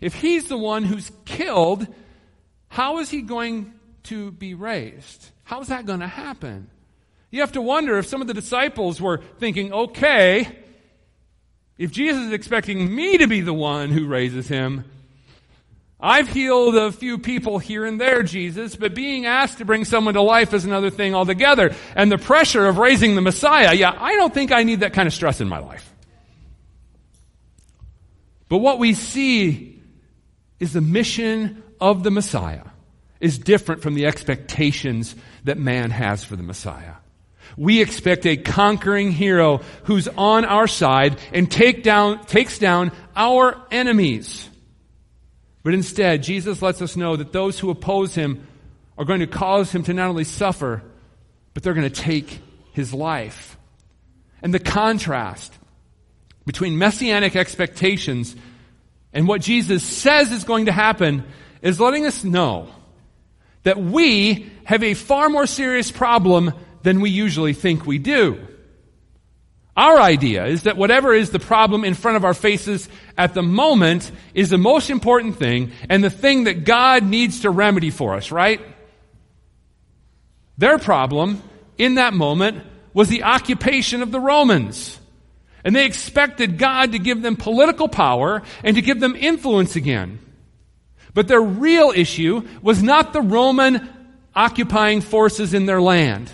If 0.00 0.14
he's 0.14 0.48
the 0.48 0.58
one 0.58 0.84
who's 0.84 1.10
killed, 1.24 1.86
how 2.68 2.98
is 2.98 3.10
he 3.10 3.22
going 3.22 3.74
to 4.04 4.30
be 4.30 4.54
raised? 4.54 5.30
How 5.44 5.60
is 5.60 5.68
that 5.68 5.86
going 5.86 6.00
to 6.00 6.06
happen? 6.06 6.70
You 7.30 7.40
have 7.40 7.52
to 7.52 7.60
wonder 7.60 7.98
if 7.98 8.06
some 8.06 8.20
of 8.20 8.28
the 8.28 8.34
disciples 8.34 9.00
were 9.00 9.20
thinking, 9.38 9.72
okay, 9.72 10.56
if 11.78 11.90
Jesus 11.90 12.26
is 12.26 12.32
expecting 12.32 12.94
me 12.94 13.18
to 13.18 13.26
be 13.26 13.40
the 13.40 13.52
one 13.52 13.90
who 13.90 14.06
raises 14.06 14.48
him, 14.48 14.84
I've 15.98 16.28
healed 16.28 16.76
a 16.76 16.92
few 16.92 17.18
people 17.18 17.58
here 17.58 17.84
and 17.84 18.00
there, 18.00 18.22
Jesus, 18.22 18.76
but 18.76 18.94
being 18.94 19.24
asked 19.24 19.58
to 19.58 19.64
bring 19.64 19.84
someone 19.84 20.14
to 20.14 20.22
life 20.22 20.52
is 20.52 20.64
another 20.64 20.90
thing 20.90 21.14
altogether. 21.14 21.74
And 21.94 22.12
the 22.12 22.18
pressure 22.18 22.66
of 22.66 22.78
raising 22.78 23.14
the 23.14 23.22
Messiah, 23.22 23.72
yeah, 23.74 23.96
I 23.96 24.14
don't 24.14 24.32
think 24.32 24.52
I 24.52 24.62
need 24.62 24.80
that 24.80 24.92
kind 24.92 25.06
of 25.06 25.14
stress 25.14 25.40
in 25.40 25.48
my 25.48 25.58
life. 25.58 25.90
But 28.48 28.58
what 28.58 28.78
we 28.78 28.92
see 28.94 29.82
is 30.60 30.72
the 30.72 30.80
mission 30.80 31.62
of 31.80 32.02
the 32.02 32.10
Messiah 32.10 32.64
is 33.18 33.38
different 33.38 33.82
from 33.82 33.94
the 33.94 34.06
expectations 34.06 35.14
that 35.44 35.58
man 35.58 35.90
has 35.90 36.24
for 36.24 36.36
the 36.36 36.42
Messiah. 36.42 36.94
We 37.56 37.80
expect 37.80 38.26
a 38.26 38.36
conquering 38.36 39.12
hero 39.12 39.62
who's 39.84 40.08
on 40.08 40.44
our 40.44 40.66
side 40.66 41.18
and 41.32 41.50
take 41.50 41.82
down, 41.82 42.24
takes 42.24 42.58
down 42.58 42.92
our 43.14 43.60
enemies. 43.70 44.48
But 45.62 45.74
instead, 45.74 46.22
Jesus 46.22 46.62
lets 46.62 46.80
us 46.80 46.96
know 46.96 47.16
that 47.16 47.32
those 47.32 47.58
who 47.58 47.70
oppose 47.70 48.14
him 48.14 48.46
are 48.98 49.04
going 49.04 49.20
to 49.20 49.26
cause 49.26 49.72
him 49.72 49.82
to 49.84 49.94
not 49.94 50.08
only 50.08 50.24
suffer, 50.24 50.82
but 51.54 51.62
they're 51.62 51.74
going 51.74 51.88
to 51.88 52.02
take 52.02 52.40
his 52.72 52.94
life. 52.94 53.56
And 54.42 54.52
the 54.52 54.60
contrast 54.60 55.52
between 56.44 56.78
messianic 56.78 57.34
expectations 57.34 58.36
and 59.12 59.26
what 59.26 59.40
Jesus 59.40 59.82
says 59.82 60.30
is 60.30 60.44
going 60.44 60.66
to 60.66 60.72
happen 60.72 61.24
is 61.62 61.80
letting 61.80 62.06
us 62.06 62.22
know 62.22 62.68
that 63.62 63.78
we 63.78 64.50
have 64.64 64.82
a 64.82 64.94
far 64.94 65.28
more 65.28 65.46
serious 65.46 65.90
problem 65.90 66.52
than 66.86 67.00
we 67.00 67.10
usually 67.10 67.52
think 67.52 67.84
we 67.84 67.98
do. 67.98 68.38
Our 69.76 69.98
idea 69.98 70.46
is 70.46 70.62
that 70.62 70.76
whatever 70.76 71.12
is 71.12 71.30
the 71.30 71.40
problem 71.40 71.84
in 71.84 71.94
front 71.94 72.16
of 72.16 72.24
our 72.24 72.32
faces 72.32 72.88
at 73.18 73.34
the 73.34 73.42
moment 73.42 74.08
is 74.34 74.50
the 74.50 74.56
most 74.56 74.88
important 74.88 75.36
thing 75.36 75.72
and 75.90 76.04
the 76.04 76.10
thing 76.10 76.44
that 76.44 76.64
God 76.64 77.02
needs 77.02 77.40
to 77.40 77.50
remedy 77.50 77.90
for 77.90 78.14
us, 78.14 78.30
right? 78.30 78.60
Their 80.58 80.78
problem 80.78 81.42
in 81.76 81.96
that 81.96 82.14
moment 82.14 82.62
was 82.94 83.08
the 83.08 83.24
occupation 83.24 84.00
of 84.00 84.12
the 84.12 84.20
Romans. 84.20 84.96
And 85.64 85.74
they 85.74 85.86
expected 85.86 86.56
God 86.56 86.92
to 86.92 87.00
give 87.00 87.20
them 87.20 87.34
political 87.34 87.88
power 87.88 88.42
and 88.62 88.76
to 88.76 88.80
give 88.82 89.00
them 89.00 89.16
influence 89.16 89.74
again. 89.74 90.20
But 91.14 91.26
their 91.26 91.42
real 91.42 91.92
issue 91.92 92.46
was 92.62 92.80
not 92.80 93.12
the 93.12 93.22
Roman 93.22 93.88
occupying 94.36 95.00
forces 95.00 95.52
in 95.52 95.66
their 95.66 95.82
land, 95.82 96.30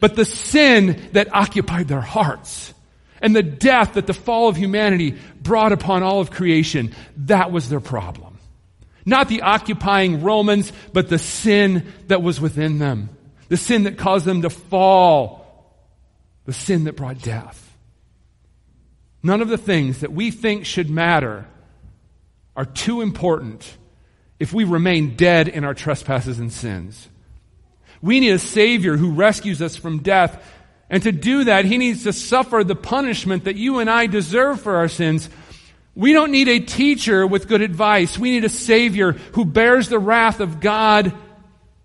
but 0.00 0.16
the 0.16 0.24
sin 0.24 1.00
that 1.12 1.34
occupied 1.34 1.88
their 1.88 2.00
hearts 2.00 2.74
and 3.20 3.36
the 3.36 3.42
death 3.42 3.94
that 3.94 4.06
the 4.06 4.14
fall 4.14 4.48
of 4.48 4.56
humanity 4.56 5.18
brought 5.42 5.72
upon 5.72 6.02
all 6.02 6.20
of 6.20 6.30
creation, 6.30 6.94
that 7.18 7.52
was 7.52 7.68
their 7.68 7.80
problem. 7.80 8.38
Not 9.04 9.28
the 9.28 9.42
occupying 9.42 10.22
Romans, 10.22 10.72
but 10.92 11.08
the 11.08 11.18
sin 11.18 11.86
that 12.08 12.22
was 12.22 12.40
within 12.40 12.78
them. 12.78 13.10
The 13.48 13.56
sin 13.56 13.84
that 13.84 13.98
caused 13.98 14.24
them 14.24 14.42
to 14.42 14.50
fall. 14.50 15.76
The 16.46 16.52
sin 16.52 16.84
that 16.84 16.96
brought 16.96 17.20
death. 17.20 17.66
None 19.22 19.42
of 19.42 19.48
the 19.48 19.58
things 19.58 20.00
that 20.00 20.12
we 20.12 20.30
think 20.30 20.64
should 20.64 20.88
matter 20.88 21.46
are 22.56 22.64
too 22.64 23.02
important 23.02 23.76
if 24.38 24.52
we 24.52 24.64
remain 24.64 25.16
dead 25.16 25.48
in 25.48 25.64
our 25.64 25.74
trespasses 25.74 26.38
and 26.38 26.50
sins. 26.50 27.08
We 28.02 28.20
need 28.20 28.32
a 28.32 28.38
Savior 28.38 28.96
who 28.96 29.12
rescues 29.12 29.60
us 29.60 29.76
from 29.76 29.98
death 29.98 30.42
and 30.90 31.04
to 31.04 31.12
do 31.12 31.44
that, 31.44 31.64
he 31.64 31.78
needs 31.78 32.02
to 32.02 32.12
suffer 32.12 32.64
the 32.64 32.74
punishment 32.74 33.44
that 33.44 33.54
you 33.54 33.78
and 33.78 33.88
I 33.88 34.06
deserve 34.06 34.60
for 34.60 34.76
our 34.76 34.88
sins. 34.88 35.30
We 35.94 36.12
don't 36.12 36.32
need 36.32 36.48
a 36.48 36.58
teacher 36.58 37.24
with 37.24 37.46
good 37.46 37.62
advice. 37.62 38.18
We 38.18 38.32
need 38.32 38.44
a 38.44 38.48
Savior 38.48 39.12
who 39.12 39.44
bears 39.44 39.88
the 39.88 40.00
wrath 40.00 40.40
of 40.40 40.58
God 40.58 41.14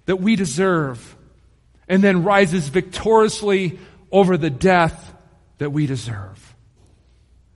that 0.08 0.18
we 0.18 0.36
deserve 0.36 1.16
and 1.88 2.04
then 2.04 2.24
rises 2.24 2.68
victoriously 2.68 3.78
over 4.12 4.38
the 4.38 4.50
death 4.50 5.14
that 5.60 5.72
we 5.72 5.86
deserve. 5.86 6.56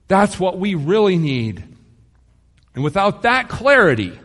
That's 0.06 0.38
what 0.38 0.56
we 0.56 0.76
really 0.76 1.18
need. 1.18 1.64
And 2.76 2.84
without 2.84 3.22
that 3.22 3.48
clarity, 3.48 4.16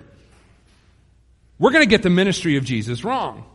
we're 1.58 1.72
going 1.72 1.84
to 1.84 1.90
get 1.90 2.04
the 2.04 2.12
ministry 2.12 2.58
of 2.58 2.66
Jesus 2.66 3.04
wrong. 3.04 3.46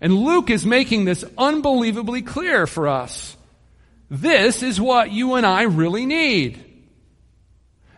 And 0.00 0.14
Luke 0.14 0.50
is 0.50 0.66
making 0.66 1.04
this 1.04 1.24
unbelievably 1.38 2.22
clear 2.22 2.66
for 2.66 2.88
us. 2.88 3.36
This 4.10 4.62
is 4.62 4.80
what 4.80 5.10
you 5.10 5.34
and 5.34 5.46
I 5.46 5.62
really 5.62 6.06
need. 6.06 6.62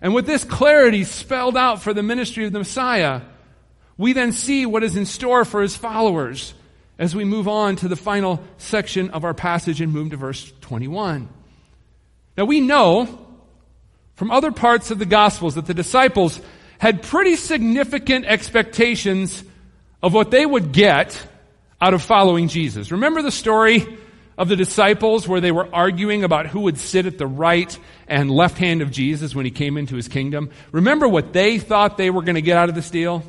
And 0.00 0.14
with 0.14 0.26
this 0.26 0.44
clarity 0.44 1.04
spelled 1.04 1.56
out 1.56 1.82
for 1.82 1.92
the 1.92 2.02
ministry 2.02 2.44
of 2.44 2.52
the 2.52 2.60
Messiah, 2.60 3.22
we 3.98 4.12
then 4.12 4.32
see 4.32 4.66
what 4.66 4.84
is 4.84 4.96
in 4.96 5.06
store 5.06 5.44
for 5.44 5.62
his 5.62 5.76
followers 5.76 6.54
as 6.98 7.14
we 7.14 7.24
move 7.24 7.48
on 7.48 7.76
to 7.76 7.88
the 7.88 7.96
final 7.96 8.42
section 8.58 9.10
of 9.10 9.24
our 9.24 9.34
passage 9.34 9.80
and 9.80 9.92
move 9.92 10.10
to 10.10 10.16
verse 10.16 10.52
21. 10.60 11.28
Now 12.36 12.44
we 12.44 12.60
know 12.60 13.26
from 14.14 14.30
other 14.30 14.52
parts 14.52 14.90
of 14.90 14.98
the 14.98 15.06
Gospels 15.06 15.54
that 15.56 15.66
the 15.66 15.74
disciples 15.74 16.40
had 16.78 17.02
pretty 17.02 17.36
significant 17.36 18.26
expectations 18.26 19.42
of 20.02 20.14
what 20.14 20.30
they 20.30 20.44
would 20.44 20.72
get 20.72 21.26
out 21.80 21.94
of 21.94 22.02
following 22.02 22.48
Jesus. 22.48 22.90
Remember 22.90 23.22
the 23.22 23.30
story 23.30 23.86
of 24.38 24.48
the 24.48 24.56
disciples 24.56 25.26
where 25.26 25.40
they 25.40 25.52
were 25.52 25.74
arguing 25.74 26.24
about 26.24 26.46
who 26.46 26.60
would 26.60 26.78
sit 26.78 27.06
at 27.06 27.18
the 27.18 27.26
right 27.26 27.78
and 28.06 28.30
left 28.30 28.58
hand 28.58 28.82
of 28.82 28.90
Jesus 28.90 29.34
when 29.34 29.44
he 29.44 29.50
came 29.50 29.76
into 29.76 29.96
his 29.96 30.08
kingdom? 30.08 30.50
Remember 30.72 31.08
what 31.08 31.32
they 31.32 31.58
thought 31.58 31.96
they 31.96 32.10
were 32.10 32.22
going 32.22 32.34
to 32.34 32.42
get 32.42 32.56
out 32.56 32.68
of 32.68 32.74
this 32.74 32.90
deal? 32.90 33.22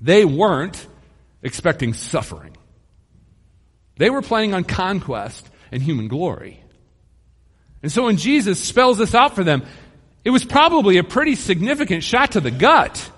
They 0.00 0.24
weren't 0.24 0.86
expecting 1.42 1.94
suffering. 1.94 2.56
They 3.96 4.10
were 4.10 4.22
planning 4.22 4.54
on 4.54 4.64
conquest 4.64 5.48
and 5.70 5.82
human 5.82 6.08
glory. 6.08 6.62
And 7.82 7.90
so 7.90 8.04
when 8.04 8.16
Jesus 8.16 8.60
spells 8.60 8.98
this 8.98 9.14
out 9.14 9.34
for 9.34 9.44
them, 9.44 9.64
it 10.24 10.30
was 10.30 10.44
probably 10.44 10.98
a 10.98 11.04
pretty 11.04 11.34
significant 11.34 12.04
shot 12.04 12.32
to 12.32 12.40
the 12.40 12.50
gut. 12.50 13.10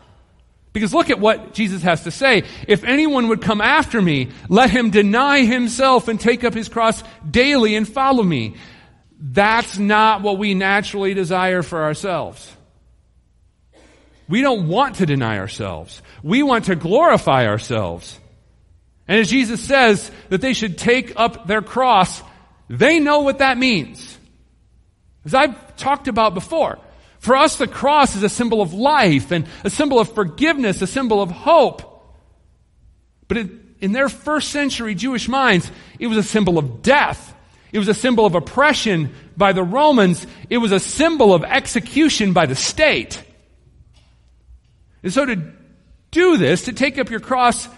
Because 0.75 0.93
look 0.93 1.09
at 1.09 1.21
what 1.21 1.55
Jesus 1.55 1.83
has 1.83 2.03
to 2.03 2.11
say. 2.11 2.43
If 2.67 2.83
anyone 2.83 3.29
would 3.29 3.41
come 3.41 3.61
after 3.61 4.03
me, 4.03 4.31
let 4.49 4.71
him 4.71 4.91
deny 4.91 5.45
himself 5.45 6.09
and 6.09 6.21
take 6.21 6.43
up 6.43 6.53
his 6.53 6.69
cross 6.69 7.03
daily 7.29 7.77
and 7.77 7.89
follow 7.89 8.25
me. 8.25 8.57
That's 9.21 9.79
not 9.79 10.21
what 10.21 10.37
we 10.37 10.53
naturally 10.55 11.15
desire 11.15 11.63
for 11.63 11.85
ourselves. 11.85 12.55
We 14.29 14.43
don't 14.43 14.67
want 14.67 14.97
to 14.97 15.07
deny 15.07 15.39
ourselves. 15.39 16.03
We 16.25 16.43
want 16.43 16.65
to 16.65 16.75
glorify 16.75 17.47
ourselves. 17.47 18.19
And 19.07 19.21
as 19.21 19.31
Jesus 19.31 19.61
says 19.63 20.11
that 20.31 20.41
they 20.41 20.55
should 20.55 20.77
take 20.77 21.13
up 21.15 21.47
their 21.47 21.63
cross, 21.63 22.21
they 22.69 22.99
know 22.99 23.21
what 23.21 23.39
that 23.39 23.59
means. 23.59 24.19
As 25.25 25.35
I've 25.35 25.77
talked 25.77 26.09
about 26.09 26.35
before, 26.35 26.81
for 27.25 27.37
us 27.37 27.57
the 27.57 27.67
cross 27.67 28.17
is 28.17 28.23
a 28.23 28.29
symbol 28.29 28.61
of 28.61 28.75
life 28.75 29.31
and 29.31 29.47
a 29.65 29.71
symbol 29.71 29.99
of 29.99 30.13
forgiveness, 30.13 30.83
a 30.83 30.87
symbol 30.87 31.23
of 31.23 31.31
hope. 31.31 32.05
But 33.29 33.39
it, 33.39 33.51
in 33.81 33.93
their 33.93 34.11
first 34.11 34.51
century 34.51 34.95
Jewish 34.95 35.27
minds, 35.27 35.71
it 35.99 36.07
was 36.07 36.19
a 36.19 36.23
symbol 36.23 36.59
of 36.59 36.83
death. 36.83 37.35
It 37.73 37.79
was 37.79 37.89
a 37.89 37.95
symbol 37.95 38.27
of 38.27 38.35
oppression 38.35 39.15
by 39.39 39.55
the 39.55 39.63
Romans. 39.63 40.27
It 40.51 40.59
was 40.59 40.71
a 40.71 40.79
symbol 40.79 41.33
of 41.33 41.45
execution 41.45 42.35
by 42.35 42.45
the 42.45 42.55
state. 42.55 43.23
And 45.03 45.11
so 45.11 45.25
to 45.25 45.37
do 46.11 46.37
this, 46.37 46.67
to 46.67 46.75
take 46.75 46.99
up 46.99 47.09
your 47.09 47.21
cross, 47.21 47.69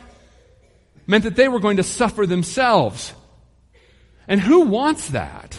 meant 1.07 1.23
that 1.23 1.37
they 1.37 1.47
were 1.47 1.61
going 1.61 1.77
to 1.77 1.85
suffer 1.85 2.27
themselves. 2.27 3.15
And 4.27 4.41
who 4.41 4.63
wants 4.63 5.11
that? 5.11 5.57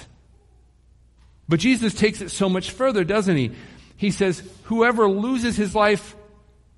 But 1.48 1.62
Jesus 1.62 1.94
takes 1.94 2.20
it 2.20 2.32
so 2.32 2.50
much 2.50 2.72
further, 2.72 3.06
doesn't 3.06 3.38
he? 3.38 3.54
He 3.98 4.12
says, 4.12 4.42
Whoever 4.66 5.10
loses 5.10 5.58
his 5.58 5.76
life 5.76 6.16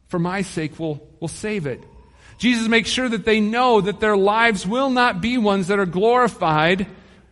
for 0.08 0.20
my 0.20 0.42
sake 0.42 0.80
will, 0.80 1.08
will 1.20 1.28
save 1.28 1.68
it. 1.68 1.84
Jesus 2.40 2.68
makes 2.68 2.90
sure 2.90 3.08
that 3.08 3.26
they 3.26 3.42
know 3.42 3.82
that 3.82 4.00
their 4.00 4.18
lives 4.18 4.66
will 4.66 4.90
not 4.90 5.22
be 5.22 5.38
ones 5.38 5.68
that 5.68 5.78
are 5.78 5.86
glorified 5.86 6.88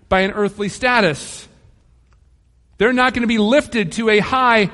by 0.10 0.22
an 0.22 0.32
earthly 0.32 0.70
status. 0.70 1.48
They're 2.78 2.94
not 2.94 3.14
going 3.14 3.22
to 3.22 3.28
be 3.28 3.38
lifted 3.38 3.94
to 3.94 4.10
a 4.10 4.20
high 4.20 4.70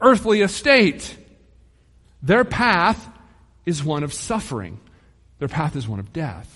earthly 0.00 0.42
estate. 0.42 1.16
Their 2.22 2.44
path 2.44 3.08
is 3.64 3.82
one 3.82 4.02
of 4.02 4.12
suffering. 4.12 4.78
Their 5.38 5.48
path 5.48 5.76
is 5.76 5.88
one 5.88 6.00
of 6.00 6.12
death. 6.12 6.52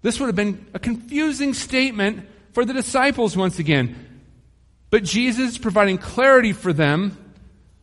This 0.00 0.18
would 0.18 0.26
have 0.26 0.36
been 0.36 0.66
a 0.74 0.78
confusing 0.78 1.54
statement 1.54 2.26
for 2.52 2.64
the 2.64 2.72
disciples 2.72 3.36
once 3.36 3.58
again. 3.58 4.11
But 4.92 5.04
Jesus 5.04 5.52
is 5.52 5.58
providing 5.58 5.96
clarity 5.96 6.52
for 6.52 6.70
them 6.70 7.16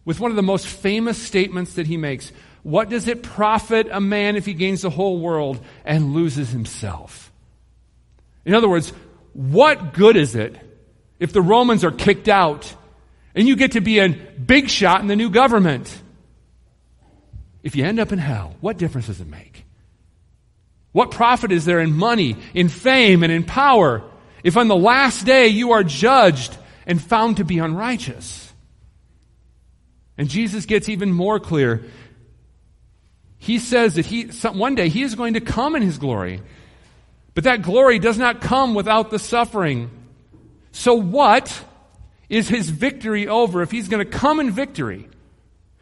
with 0.06 0.20
one 0.20 0.30
of 0.30 0.36
the 0.38 0.44
most 0.44 0.68
famous 0.68 1.18
statements 1.18 1.74
that 1.74 1.88
he 1.88 1.98
makes. 1.98 2.32
What 2.62 2.88
does 2.90 3.08
it 3.08 3.24
profit 3.24 3.88
a 3.92 4.00
man 4.00 4.36
if 4.36 4.46
he 4.46 4.54
gains 4.54 4.84
the 4.84 4.92
whole 4.92 5.20
world 5.20 5.60
and 5.84 6.14
loses 6.14 6.52
himself? 6.52 7.32
In 8.46 8.54
other 8.54 8.70
words, 8.70 8.94
what 9.34 9.94
good 9.94 10.18
is 10.18 10.36
it 10.36 10.56
if 11.20 11.34
the 11.34 11.42
Romans 11.42 11.84
are 11.84 11.90
kicked 11.90 12.30
out 12.30 12.76
and 13.34 13.48
you 13.48 13.56
get 13.56 13.72
to 13.72 13.82
be 13.82 13.98
a 13.98 14.10
big 14.10 14.70
shot 14.70 15.02
in 15.02 15.08
the 15.08 15.16
new 15.16 15.32
government? 15.32 15.92
If 17.64 17.76
you 17.76 17.86
end 17.86 18.00
up 18.00 18.12
in 18.12 18.20
hell, 18.20 18.56
what 18.62 18.78
difference 18.78 19.08
does 19.08 19.20
it 19.20 19.28
make? 19.28 19.66
What 20.92 21.10
profit 21.10 21.52
is 21.52 21.66
there 21.66 21.80
in 21.80 21.92
money, 21.92 22.36
in 22.54 22.70
fame, 22.70 23.24
and 23.24 23.32
in 23.32 23.46
power 23.46 24.04
if 24.44 24.58
on 24.58 24.68
the 24.68 24.76
last 24.76 25.26
day 25.26 25.48
you 25.48 25.72
are 25.72 25.84
judged 25.84 26.56
and 26.90 27.02
found 27.02 27.38
to 27.38 27.46
be 27.46 27.60
unrighteous? 27.60 28.52
And 30.18 30.28
Jesus 30.28 30.66
gets 30.66 30.90
even 30.90 31.14
more 31.14 31.40
clear. 31.40 31.86
He 33.38 33.60
says 33.60 33.96
that 33.96 34.06
he, 34.06 34.24
one 34.24 34.76
day 34.76 34.90
he 34.90 35.04
is 35.04 35.16
going 35.16 35.36
to 35.36 35.40
come 35.40 35.78
in 35.78 35.82
his 35.82 35.98
glory. 35.98 36.42
But 37.36 37.46
that 37.46 37.62
glory 37.62 38.00
does 38.00 38.18
not 38.18 38.42
come 38.42 38.74
without 38.74 39.12
the 39.12 39.20
suffering. 39.20 39.90
So 40.74 40.96
what 40.96 41.64
is 42.28 42.50
his 42.50 42.70
victory 42.70 43.30
over 43.30 43.62
if 43.62 43.72
he's 43.72 43.88
going 43.88 44.04
to 44.04 44.12
come 44.12 44.42
in 44.42 44.52
victory? 44.52 45.08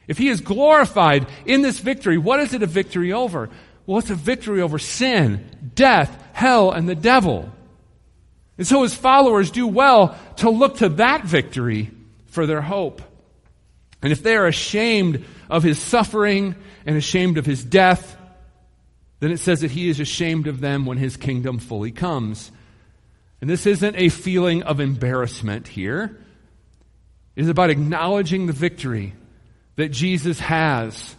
If 0.08 0.20
he 0.20 0.30
is 0.30 0.42
glorified 0.42 1.26
in 1.46 1.64
this 1.64 1.80
victory, 1.80 2.18
what 2.18 2.40
is 2.40 2.54
it 2.54 2.62
a 2.62 2.68
victory 2.68 3.12
over? 3.12 3.50
Well, 3.86 4.00
it's 4.00 4.10
a 4.10 4.16
victory 4.16 4.62
over 4.62 4.78
sin, 4.78 5.72
death, 5.74 6.24
hell, 6.34 6.72
and 6.72 6.88
the 6.88 6.96
devil. 6.96 7.52
And 8.58 8.66
so 8.66 8.84
his 8.84 8.94
followers 8.94 9.52
do 9.52 9.68
well 9.68 10.18
to 10.38 10.50
look 10.50 10.78
to 10.78 10.90
that 10.90 11.26
victory 11.26 11.92
for 12.28 12.46
their 12.46 12.62
hope. 12.62 13.02
And 14.02 14.12
if 14.12 14.24
they 14.24 14.36
are 14.36 14.48
ashamed 14.48 15.26
of 15.50 15.64
his 15.64 15.80
suffering 15.80 16.56
and 16.86 16.98
ashamed 16.98 17.38
of 17.38 17.46
his 17.46 17.64
death, 17.64 18.18
then 19.20 19.32
it 19.32 19.40
says 19.40 19.62
that 19.62 19.72
he 19.72 19.90
is 19.90 20.00
ashamed 20.00 20.48
of 20.48 20.60
them 20.60 20.86
when 20.86 20.98
his 20.98 21.18
kingdom 21.18 21.60
fully 21.60 21.92
comes. 21.92 22.52
And 23.42 23.50
this 23.50 23.66
isn't 23.66 23.96
a 23.96 24.10
feeling 24.10 24.64
of 24.64 24.80
embarrassment 24.80 25.68
here. 25.68 26.18
It 27.36 27.44
is 27.44 27.50
about 27.50 27.70
acknowledging 27.70 28.48
the 28.48 28.54
victory 28.54 29.14
that 29.76 29.90
Jesus 29.90 30.40
has, 30.40 31.16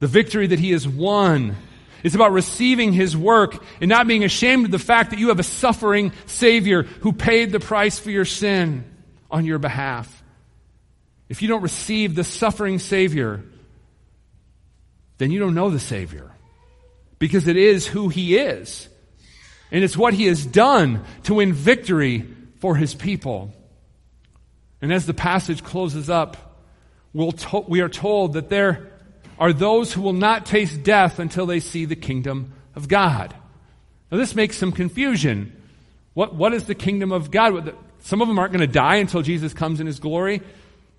the 0.00 0.08
victory 0.08 0.48
that 0.48 0.58
he 0.58 0.72
has 0.72 0.86
won. 0.88 1.56
It's 2.04 2.14
about 2.14 2.32
receiving 2.32 2.92
his 2.92 3.16
work 3.16 3.64
and 3.80 3.88
not 3.88 4.06
being 4.06 4.24
ashamed 4.24 4.66
of 4.66 4.70
the 4.70 4.78
fact 4.78 5.10
that 5.10 5.18
you 5.18 5.28
have 5.28 5.40
a 5.40 5.42
suffering 5.42 6.12
Savior 6.26 6.82
who 6.82 7.14
paid 7.14 7.50
the 7.50 7.58
price 7.58 7.98
for 7.98 8.10
your 8.10 8.26
sin 8.26 8.84
on 9.30 9.46
your 9.46 9.58
behalf. 9.58 10.22
If 11.30 11.40
you 11.40 11.48
don't 11.48 11.62
receive 11.62 12.14
the 12.14 12.22
suffering 12.22 12.78
Savior, 12.78 13.42
then 15.16 15.30
you 15.30 15.40
don't 15.40 15.54
know 15.54 15.70
the 15.70 15.80
Savior 15.80 16.30
because 17.18 17.48
it 17.48 17.56
is 17.56 17.86
who 17.86 18.10
he 18.10 18.36
is. 18.36 18.86
And 19.72 19.82
it's 19.82 19.96
what 19.96 20.12
he 20.12 20.26
has 20.26 20.44
done 20.44 21.04
to 21.24 21.34
win 21.34 21.54
victory 21.54 22.28
for 22.60 22.76
his 22.76 22.94
people. 22.94 23.50
And 24.82 24.92
as 24.92 25.06
the 25.06 25.14
passage 25.14 25.64
closes 25.64 26.10
up, 26.10 26.60
we'll 27.14 27.32
to- 27.32 27.64
we 27.66 27.80
are 27.80 27.88
told 27.88 28.34
that 28.34 28.50
there 28.50 28.92
are 29.38 29.52
those 29.52 29.92
who 29.92 30.02
will 30.02 30.12
not 30.12 30.46
taste 30.46 30.82
death 30.82 31.18
until 31.18 31.46
they 31.46 31.60
see 31.60 31.84
the 31.84 31.96
kingdom 31.96 32.52
of 32.74 32.88
God. 32.88 33.34
Now, 34.10 34.18
this 34.18 34.34
makes 34.34 34.56
some 34.56 34.72
confusion. 34.72 35.60
What, 36.14 36.34
what 36.34 36.54
is 36.54 36.66
the 36.66 36.74
kingdom 36.74 37.12
of 37.12 37.30
God? 37.30 37.74
Some 38.00 38.22
of 38.22 38.28
them 38.28 38.38
aren't 38.38 38.52
going 38.52 38.66
to 38.66 38.72
die 38.72 38.96
until 38.96 39.22
Jesus 39.22 39.52
comes 39.52 39.80
in 39.80 39.86
his 39.86 39.98
glory. 39.98 40.42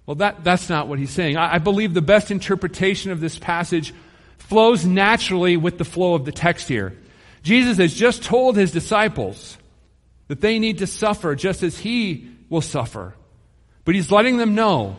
Well, 0.06 0.15
that, 0.15 0.43
that's 0.43 0.69
not 0.69 0.88
what 0.88 1.00
he's 1.00 1.12
saying. 1.12 1.38
I, 1.38 1.56
I 1.56 1.58
believe 1.60 1.93
the 1.93 2.02
best 2.02 2.32
interpretation 2.32 3.12
of 3.12 3.19
this 3.19 3.39
passage 3.39 3.93
flows 4.38 4.86
naturally 4.86 5.58
with 5.58 5.78
the 5.78 5.86
flow 5.86 6.13
of 6.13 6.26
the 6.26 6.32
text 6.32 6.67
here. 6.67 6.98
Jesus 7.41 7.78
has 7.78 7.93
just 7.93 8.24
told 8.24 8.58
his 8.58 8.71
disciples 8.71 9.58
that 10.28 10.41
they 10.41 10.60
need 10.60 10.80
to 10.80 10.88
suffer 10.88 11.36
just 11.36 11.63
as 11.63 11.78
he 11.78 12.30
will 12.50 12.62
suffer. 12.62 13.15
But 13.84 13.95
he's 13.95 14.12
letting 14.12 14.38
them 14.38 14.56
know 14.56 14.95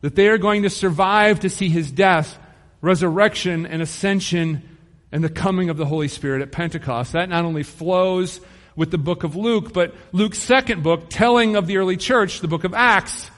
that 0.00 0.14
they 0.14 0.28
are 0.28 0.38
going 0.38 0.62
to 0.62 0.70
survive 0.70 1.40
to 1.40 1.50
see 1.50 1.68
his 1.68 1.90
death, 1.90 2.38
resurrection, 2.84 3.66
and 3.66 3.80
ascension 3.80 4.62
and 5.10 5.24
the 5.24 5.30
coming 5.30 5.70
of 5.70 5.76
the 5.76 5.86
Holy 5.86 6.08
Spirit 6.08 6.42
at 6.42 6.52
Pentecost. 6.52 7.12
That 7.12 7.28
not 7.28 7.44
only 7.44 7.62
flows 7.62 8.40
with 8.76 8.90
the 8.90 8.98
book 8.98 9.24
of 9.24 9.36
Luke, 9.36 9.72
but 9.72 9.94
Luke's 10.12 10.38
second 10.38 10.82
book, 10.82 11.06
telling 11.08 11.56
of 11.56 11.66
the 11.66 11.78
early 11.78 11.96
church, 11.96 12.40
the 12.40 12.48
book 12.48 12.64
of 12.64 12.74
Acts, 12.74 13.30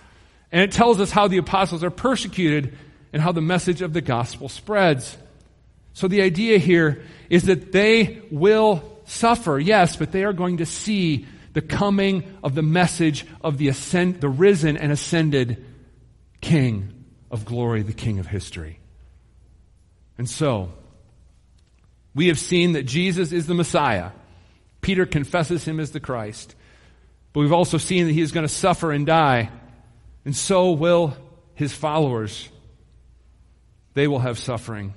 and 0.50 0.62
it 0.62 0.72
tells 0.72 1.00
us 1.00 1.10
how 1.10 1.28
the 1.28 1.38
apostles 1.38 1.84
are 1.84 1.90
persecuted 1.90 2.76
and 3.12 3.22
how 3.22 3.32
the 3.32 3.40
message 3.40 3.82
of 3.82 3.92
the 3.92 4.00
gospel 4.00 4.48
spreads. 4.48 5.16
So 5.92 6.08
the 6.08 6.22
idea 6.22 6.58
here 6.58 7.04
is 7.30 7.44
that 7.44 7.72
they 7.72 8.22
will 8.30 9.00
suffer, 9.04 9.58
yes, 9.58 9.96
but 9.96 10.12
they 10.12 10.24
are 10.24 10.32
going 10.32 10.58
to 10.58 10.66
see 10.66 11.26
the 11.52 11.62
coming 11.62 12.38
of 12.42 12.54
the 12.54 12.62
message 12.62 13.26
of 13.42 13.58
the 13.58 13.68
ascend, 13.68 14.20
the 14.20 14.28
risen 14.28 14.76
and 14.76 14.90
ascended 14.92 15.64
King 16.40 17.04
of 17.30 17.44
glory, 17.44 17.82
the 17.82 17.92
King 17.92 18.18
of 18.18 18.26
history. 18.26 18.78
And 20.18 20.28
so, 20.28 20.70
we 22.14 22.28
have 22.28 22.38
seen 22.38 22.72
that 22.72 22.84
Jesus 22.84 23.32
is 23.32 23.46
the 23.46 23.54
Messiah. 23.54 24.10
Peter 24.80 25.04
confesses 25.04 25.64
him 25.64 25.78
as 25.78 25.90
the 25.90 26.00
Christ. 26.00 26.54
But 27.32 27.40
we've 27.40 27.52
also 27.52 27.76
seen 27.76 28.06
that 28.06 28.12
he 28.12 28.22
is 28.22 28.32
going 28.32 28.46
to 28.46 28.52
suffer 28.52 28.92
and 28.92 29.04
die. 29.04 29.50
And 30.24 30.34
so 30.34 30.72
will 30.72 31.16
his 31.54 31.74
followers. 31.74 32.48
They 33.94 34.08
will 34.08 34.20
have 34.20 34.38
suffering. 34.38 34.94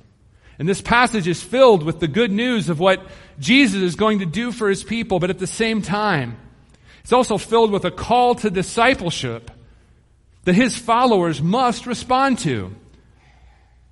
And 0.57 0.67
this 0.67 0.81
passage 0.81 1.27
is 1.27 1.41
filled 1.41 1.83
with 1.83 1.99
the 1.99 2.07
good 2.07 2.31
news 2.31 2.69
of 2.69 2.79
what 2.79 3.01
Jesus 3.39 3.81
is 3.81 3.95
going 3.95 4.19
to 4.19 4.25
do 4.25 4.51
for 4.51 4.69
his 4.69 4.83
people, 4.83 5.19
but 5.19 5.29
at 5.29 5.39
the 5.39 5.47
same 5.47 5.81
time, 5.81 6.37
it's 7.01 7.13
also 7.13 7.37
filled 7.37 7.71
with 7.71 7.85
a 7.85 7.91
call 7.91 8.35
to 8.35 8.49
discipleship 8.49 9.51
that 10.43 10.53
his 10.53 10.77
followers 10.77 11.41
must 11.41 11.85
respond 11.85 12.39
to. 12.39 12.75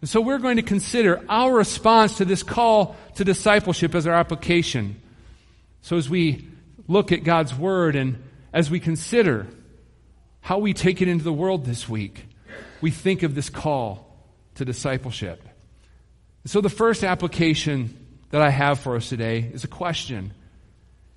And 0.01 0.09
so 0.09 0.21
we're 0.21 0.37
going 0.37 0.57
to 0.57 0.63
consider 0.63 1.23
our 1.27 1.53
response 1.53 2.17
to 2.17 2.25
this 2.25 2.43
call 2.43 2.95
to 3.15 3.23
discipleship 3.23 3.95
as 3.95 4.05
our 4.05 4.13
application. 4.13 5.01
So 5.81 5.97
as 5.97 6.09
we 6.09 6.47
look 6.87 7.11
at 7.11 7.23
God's 7.23 7.55
Word 7.55 7.95
and 7.95 8.23
as 8.53 8.69
we 8.69 8.79
consider 8.79 9.47
how 10.41 10.59
we 10.59 10.73
take 10.73 11.01
it 11.01 11.07
into 11.07 11.23
the 11.23 11.33
world 11.33 11.65
this 11.65 11.89
week, 11.89 12.25
we 12.79 12.91
think 12.91 13.23
of 13.23 13.33
this 13.35 13.49
call 13.49 14.15
to 14.55 14.65
discipleship. 14.65 15.41
And 16.43 16.51
so 16.51 16.61
the 16.61 16.69
first 16.69 17.03
application 17.03 18.05
that 18.29 18.41
I 18.41 18.49
have 18.49 18.79
for 18.79 18.95
us 18.95 19.09
today 19.09 19.49
is 19.53 19.63
a 19.63 19.67
question. 19.67 20.33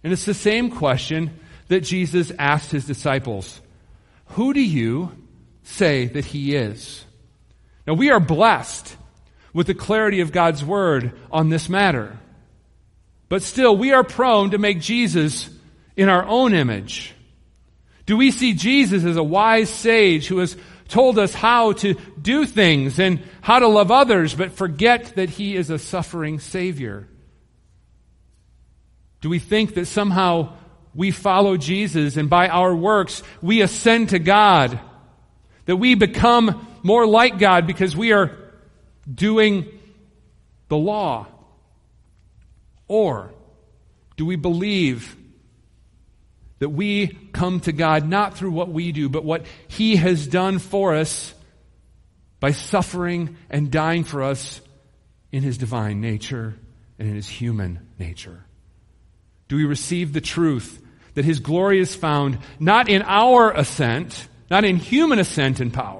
And 0.02 0.12
it's 0.12 0.24
the 0.24 0.34
same 0.34 0.70
question 0.70 1.38
that 1.68 1.82
Jesus 1.82 2.32
asked 2.38 2.70
his 2.70 2.86
disciples. 2.86 3.60
Who 4.26 4.54
do 4.54 4.62
you 4.62 5.12
say 5.62 6.06
that 6.06 6.24
he 6.24 6.56
is? 6.56 7.04
Now 7.90 7.94
we 7.94 8.12
are 8.12 8.20
blessed 8.20 8.96
with 9.52 9.66
the 9.66 9.74
clarity 9.74 10.20
of 10.20 10.30
God's 10.30 10.64
word 10.64 11.10
on 11.32 11.48
this 11.48 11.68
matter. 11.68 12.16
But 13.28 13.42
still, 13.42 13.76
we 13.76 13.90
are 13.90 14.04
prone 14.04 14.52
to 14.52 14.58
make 14.58 14.80
Jesus 14.80 15.50
in 15.96 16.08
our 16.08 16.24
own 16.24 16.54
image. 16.54 17.12
Do 18.06 18.16
we 18.16 18.30
see 18.30 18.52
Jesus 18.52 19.02
as 19.02 19.16
a 19.16 19.24
wise 19.24 19.70
sage 19.70 20.28
who 20.28 20.38
has 20.38 20.56
told 20.86 21.18
us 21.18 21.34
how 21.34 21.72
to 21.72 21.94
do 22.22 22.46
things 22.46 23.00
and 23.00 23.24
how 23.40 23.58
to 23.58 23.66
love 23.66 23.90
others, 23.90 24.36
but 24.36 24.52
forget 24.52 25.16
that 25.16 25.28
he 25.28 25.56
is 25.56 25.68
a 25.68 25.76
suffering 25.76 26.38
Savior? 26.38 27.08
Do 29.20 29.28
we 29.28 29.40
think 29.40 29.74
that 29.74 29.86
somehow 29.86 30.52
we 30.94 31.10
follow 31.10 31.56
Jesus 31.56 32.16
and 32.16 32.30
by 32.30 32.46
our 32.46 32.72
works 32.72 33.24
we 33.42 33.62
ascend 33.62 34.10
to 34.10 34.20
God? 34.20 34.78
That 35.64 35.78
we 35.78 35.96
become 35.96 36.68
more 36.82 37.06
like 37.06 37.38
God 37.38 37.66
because 37.66 37.96
we 37.96 38.12
are 38.12 38.36
doing 39.12 39.66
the 40.68 40.76
law? 40.76 41.26
Or 42.88 43.32
do 44.16 44.26
we 44.26 44.36
believe 44.36 45.16
that 46.58 46.68
we 46.68 47.08
come 47.32 47.60
to 47.60 47.72
God 47.72 48.08
not 48.08 48.36
through 48.36 48.50
what 48.50 48.70
we 48.70 48.92
do, 48.92 49.08
but 49.08 49.24
what 49.24 49.46
He 49.68 49.96
has 49.96 50.26
done 50.26 50.58
for 50.58 50.94
us 50.94 51.34
by 52.38 52.52
suffering 52.52 53.36
and 53.48 53.70
dying 53.70 54.04
for 54.04 54.22
us 54.22 54.60
in 55.32 55.42
His 55.42 55.58
divine 55.58 56.00
nature 56.00 56.54
and 56.98 57.08
in 57.08 57.14
His 57.14 57.28
human 57.28 57.86
nature? 57.98 58.44
Do 59.48 59.56
we 59.56 59.64
receive 59.64 60.12
the 60.12 60.20
truth 60.20 60.82
that 61.14 61.24
His 61.24 61.40
glory 61.40 61.80
is 61.80 61.94
found 61.94 62.38
not 62.58 62.88
in 62.88 63.02
our 63.02 63.50
ascent, 63.50 64.28
not 64.50 64.64
in 64.64 64.76
human 64.76 65.18
ascent 65.18 65.60
and 65.60 65.72
power, 65.72 65.99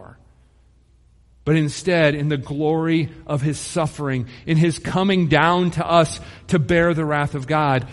but 1.44 1.56
instead 1.56 2.14
in 2.14 2.28
the 2.28 2.36
glory 2.36 3.10
of 3.26 3.42
his 3.42 3.58
suffering, 3.58 4.26
in 4.46 4.56
his 4.56 4.78
coming 4.78 5.28
down 5.28 5.70
to 5.72 5.86
us 5.86 6.20
to 6.48 6.58
bear 6.58 6.94
the 6.94 7.04
wrath 7.04 7.34
of 7.34 7.46
God. 7.46 7.88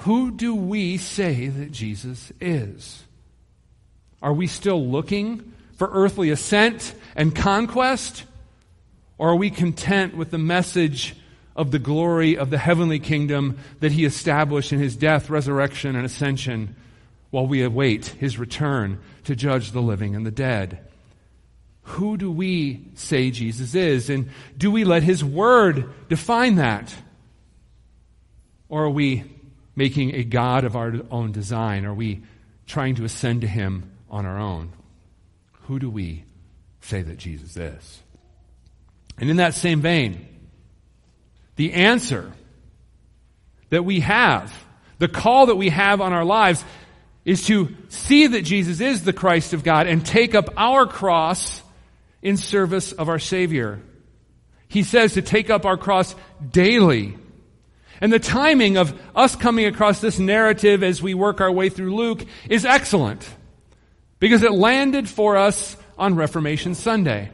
Who 0.00 0.30
do 0.30 0.54
we 0.54 0.96
say 0.96 1.48
that 1.48 1.72
Jesus 1.72 2.32
is? 2.40 3.02
Are 4.22 4.32
we 4.32 4.46
still 4.46 4.86
looking 4.86 5.52
for 5.76 5.90
earthly 5.92 6.30
ascent 6.30 6.94
and 7.16 7.34
conquest? 7.34 8.24
Or 9.18 9.30
are 9.30 9.36
we 9.36 9.50
content 9.50 10.16
with 10.16 10.30
the 10.30 10.38
message 10.38 11.16
of 11.56 11.70
the 11.70 11.78
glory 11.78 12.36
of 12.36 12.50
the 12.50 12.58
heavenly 12.58 12.98
kingdom 12.98 13.58
that 13.80 13.92
he 13.92 14.04
established 14.04 14.72
in 14.72 14.78
his 14.78 14.96
death, 14.96 15.28
resurrection, 15.28 15.96
and 15.96 16.04
ascension 16.04 16.76
while 17.30 17.46
we 17.46 17.62
await 17.62 18.06
his 18.06 18.38
return 18.38 18.98
to 19.24 19.36
judge 19.36 19.72
the 19.72 19.82
living 19.82 20.14
and 20.14 20.24
the 20.26 20.30
dead? 20.30 20.86
Who 21.90 22.16
do 22.16 22.30
we 22.30 22.84
say 22.94 23.30
Jesus 23.30 23.74
is? 23.74 24.10
And 24.10 24.30
do 24.56 24.70
we 24.70 24.84
let 24.84 25.02
His 25.02 25.24
Word 25.24 25.90
define 26.08 26.56
that? 26.56 26.94
Or 28.68 28.84
are 28.84 28.90
we 28.90 29.24
making 29.74 30.14
a 30.14 30.22
God 30.22 30.64
of 30.64 30.76
our 30.76 30.94
own 31.10 31.32
design? 31.32 31.84
Are 31.84 31.94
we 31.94 32.22
trying 32.66 32.94
to 32.96 33.04
ascend 33.04 33.40
to 33.40 33.48
Him 33.48 33.90
on 34.08 34.24
our 34.24 34.38
own? 34.38 34.72
Who 35.62 35.80
do 35.80 35.90
we 35.90 36.24
say 36.80 37.02
that 37.02 37.18
Jesus 37.18 37.56
is? 37.56 38.02
And 39.18 39.28
in 39.28 39.36
that 39.36 39.54
same 39.54 39.80
vein, 39.80 40.26
the 41.56 41.72
answer 41.72 42.32
that 43.70 43.84
we 43.84 44.00
have, 44.00 44.54
the 44.98 45.08
call 45.08 45.46
that 45.46 45.56
we 45.56 45.70
have 45.70 46.00
on 46.00 46.12
our 46.12 46.24
lives, 46.24 46.64
is 47.24 47.46
to 47.46 47.74
see 47.88 48.28
that 48.28 48.42
Jesus 48.42 48.80
is 48.80 49.02
the 49.02 49.12
Christ 49.12 49.54
of 49.54 49.64
God 49.64 49.88
and 49.88 50.06
take 50.06 50.36
up 50.36 50.50
our 50.56 50.86
cross 50.86 51.62
in 52.22 52.36
service 52.36 52.92
of 52.92 53.08
our 53.08 53.18
Savior. 53.18 53.80
He 54.68 54.82
says 54.82 55.14
to 55.14 55.22
take 55.22 55.50
up 55.50 55.64
our 55.66 55.76
cross 55.76 56.14
daily. 56.50 57.16
And 58.00 58.12
the 58.12 58.18
timing 58.18 58.76
of 58.76 58.98
us 59.14 59.36
coming 59.36 59.66
across 59.66 60.00
this 60.00 60.18
narrative 60.18 60.82
as 60.82 61.02
we 61.02 61.12
work 61.12 61.40
our 61.40 61.52
way 61.52 61.68
through 61.68 61.94
Luke 61.94 62.24
is 62.48 62.64
excellent 62.64 63.28
because 64.18 64.42
it 64.42 64.52
landed 64.52 65.08
for 65.08 65.36
us 65.36 65.76
on 65.98 66.14
Reformation 66.14 66.74
Sunday. 66.74 67.30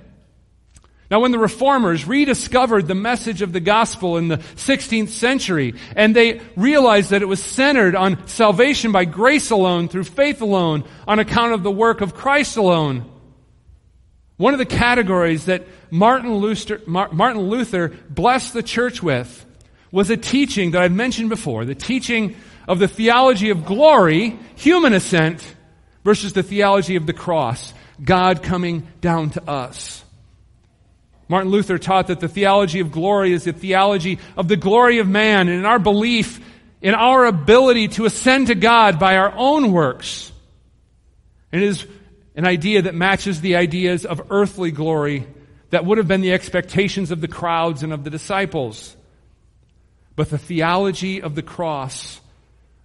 Now, 1.09 1.21
when 1.21 1.31
the 1.31 1.39
reformers 1.39 2.07
rediscovered 2.07 2.89
the 2.89 2.97
message 2.97 3.41
of 3.41 3.53
the 3.53 3.61
gospel 3.61 4.17
in 4.17 4.27
the 4.27 4.39
16th 4.39 5.11
century, 5.11 5.75
and 5.95 6.17
they 6.17 6.41
realized 6.57 7.11
that 7.11 7.23
it 7.23 7.27
was 7.27 7.41
centered 7.41 7.95
on 7.95 8.27
salvation 8.27 8.91
by 8.91 9.05
grace 9.05 9.51
alone, 9.51 9.89
through 9.89 10.05
faith 10.05 10.41
alone, 10.41 10.83
on 11.07 11.21
account 11.21 11.53
of 11.53 11.63
the 11.63 11.71
work 11.71 12.01
of 12.01 12.15
Christ 12.15 12.57
alone, 12.57 13.09
one 14.37 14.53
of 14.53 14.59
the 14.59 14.67
categories 14.67 15.47
that 15.47 15.67
Martin 15.91 16.35
Luther, 16.35 16.81
Martin 16.87 17.41
Luther 17.41 17.89
blessed 18.11 18.53
the 18.53 18.63
church 18.63 19.03
with 19.03 19.45
was 19.91 20.11
a 20.11 20.17
teaching 20.17 20.73
that 20.73 20.83
I've 20.83 20.93
mentioned 20.93 21.31
before, 21.31 21.65
the 21.65 21.75
teaching 21.75 22.37
of 22.69 22.79
the 22.79 22.89
theology 22.89 23.51
of 23.51 23.65
glory, 23.65 24.39
human 24.57 24.93
ascent, 24.93 25.43
versus 26.05 26.33
the 26.33 26.43
theology 26.43 26.97
of 26.97 27.07
the 27.07 27.13
cross, 27.13 27.73
God 28.03 28.43
coming 28.43 28.87
down 29.01 29.31
to 29.31 29.51
us. 29.51 30.05
Martin 31.29 31.51
Luther 31.51 31.79
taught 31.79 32.09
that 32.09 32.21
the 32.21 32.29
theology 32.29 32.81
of 32.81 32.93
glory 32.93 33.33
is 33.33 33.45
the 33.45 33.53
theology 33.53 34.19
of 34.37 34.49
the 34.49 34.57
glory 34.57 34.99
of 34.99 35.09
man 35.09 35.49
and 35.49 35.59
in 35.59 35.65
our 35.65 35.79
belief 35.79 36.41
in 36.83 36.95
our 36.95 37.25
ability 37.25 37.89
to 37.89 38.05
ascend 38.05 38.49
to 38.49 38.55
God 38.55 38.99
by 38.99 39.17
our 39.17 39.33
own 39.35 39.73
works. 39.73 40.31
And 41.51 41.63
it 41.63 41.67
is 41.67 41.87
an 42.37 42.47
idea 42.47 42.83
that 42.83 42.95
matches 42.95 43.41
the 43.41 43.57
ideas 43.57 44.05
of 44.05 44.31
earthly 44.31 44.71
glory 44.71 45.27
that 45.71 45.85
would 45.85 45.99
have 45.99 46.07
been 46.07 46.21
the 46.21 46.33
expectations 46.33 47.11
of 47.11 47.21
the 47.21 47.29
crowds 47.29 47.83
and 47.83 47.93
of 47.93 48.05
the 48.05 48.11
disciples. 48.11 48.95
But 50.15 50.31
the 50.31 50.39
theology 50.39 51.21
of 51.21 51.35
the 51.35 51.43
cross 51.43 52.21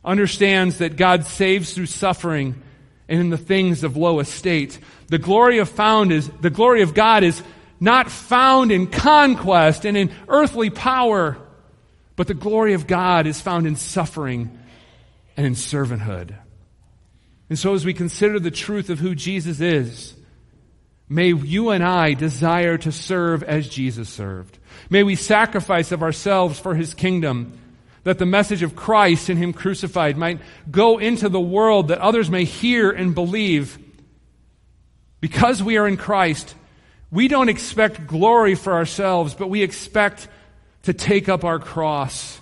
understands 0.04 0.80
that 0.80 0.96
God 0.96 1.26
saves 1.26 1.74
through 1.74 1.86
suffering 1.86 2.62
and 3.08 3.20
in 3.20 3.30
the 3.30 3.38
things 3.38 3.84
of 3.84 3.98
low 3.98 4.20
estate. 4.20 4.80
The 5.08 5.18
glory 5.18 5.60
of 5.60 5.70
found 5.70 6.12
is, 6.12 6.30
the 6.40 6.50
glory 6.50 6.82
of 6.82 6.94
God 6.94 7.24
is 7.24 7.44
not 7.80 8.10
found 8.10 8.72
in 8.72 8.88
conquest 8.88 9.86
and 9.86 9.98
in 9.98 10.12
earthly 10.28 10.70
power, 10.70 11.38
but 12.16 12.28
the 12.28 12.34
glory 12.34 12.74
of 12.74 12.88
God 12.88 13.28
is 13.28 13.42
found 13.42 13.68
in 13.68 13.76
suffering 13.76 14.58
and 15.36 15.46
in 15.46 15.54
servanthood. 15.54 16.36
And 17.52 17.60
so, 17.60 17.74
as 17.74 17.84
we 17.84 17.94
consider 17.94 18.40
the 18.40 18.50
truth 18.50 18.90
of 18.90 19.00
who 19.00 19.14
Jesus 19.14 19.60
is, 19.60 20.14
may 21.10 21.34
you 21.34 21.72
and 21.72 21.84
I 21.84 22.14
desire 22.14 22.78
to 22.78 22.94
serve 22.94 23.44
as 23.44 23.68
Jesus 23.68 24.08
served. 24.08 24.58
May 24.90 25.04
we 25.04 25.16
sacrifice 25.16 25.92
of 25.92 26.02
ourselves 26.02 26.58
for 26.58 26.76
his 26.76 26.94
kingdom, 26.94 27.60
that 28.06 28.20
the 28.20 28.26
message 28.26 28.64
of 28.64 28.78
Christ 28.78 29.28
and 29.28 29.38
him 29.38 29.52
crucified 29.52 30.16
might 30.16 30.40
go 30.72 30.98
into 30.98 31.28
the 31.28 31.42
world, 31.42 31.90
that 31.90 31.98
others 31.98 32.30
may 32.30 32.46
hear 32.46 32.90
and 32.90 33.14
believe. 33.14 33.78
Because 35.20 35.62
we 35.62 35.76
are 35.76 35.90
in 35.90 35.98
Christ, 35.98 36.56
we 37.12 37.28
don't 37.28 37.50
expect 37.50 38.08
glory 38.08 38.56
for 38.56 38.72
ourselves, 38.72 39.34
but 39.34 39.50
we 39.50 39.62
expect 39.62 40.30
to 40.84 40.94
take 40.94 41.28
up 41.28 41.44
our 41.44 41.60
cross 41.60 42.40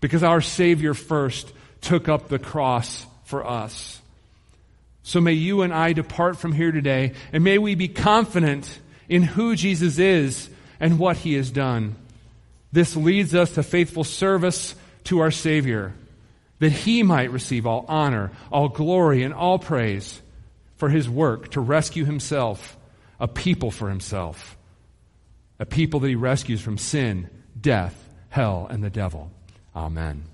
because 0.00 0.22
our 0.22 0.40
Savior 0.40 0.94
first 0.94 1.52
took 1.82 2.08
up 2.08 2.28
the 2.30 2.38
cross 2.38 3.04
for 3.24 3.46
us. 3.46 3.99
So 5.02 5.20
may 5.20 5.32
you 5.32 5.62
and 5.62 5.72
I 5.72 5.92
depart 5.92 6.36
from 6.36 6.52
here 6.52 6.72
today, 6.72 7.14
and 7.32 7.42
may 7.42 7.58
we 7.58 7.74
be 7.74 7.88
confident 7.88 8.78
in 9.08 9.22
who 9.22 9.56
Jesus 9.56 9.98
is 9.98 10.50
and 10.78 10.98
what 10.98 11.18
he 11.18 11.34
has 11.34 11.50
done. 11.50 11.96
This 12.72 12.96
leads 12.96 13.34
us 13.34 13.52
to 13.52 13.62
faithful 13.62 14.04
service 14.04 14.74
to 15.04 15.20
our 15.20 15.30
Savior, 15.30 15.94
that 16.58 16.70
he 16.70 17.02
might 17.02 17.32
receive 17.32 17.66
all 17.66 17.84
honor, 17.88 18.30
all 18.52 18.68
glory, 18.68 19.22
and 19.22 19.34
all 19.34 19.58
praise 19.58 20.20
for 20.76 20.88
his 20.88 21.08
work 21.08 21.50
to 21.52 21.60
rescue 21.60 22.04
himself, 22.04 22.76
a 23.18 23.26
people 23.26 23.70
for 23.70 23.88
himself, 23.88 24.56
a 25.58 25.66
people 25.66 26.00
that 26.00 26.08
he 26.08 26.14
rescues 26.14 26.60
from 26.60 26.78
sin, 26.78 27.28
death, 27.60 28.08
hell, 28.28 28.66
and 28.70 28.84
the 28.84 28.90
devil. 28.90 29.30
Amen. 29.74 30.29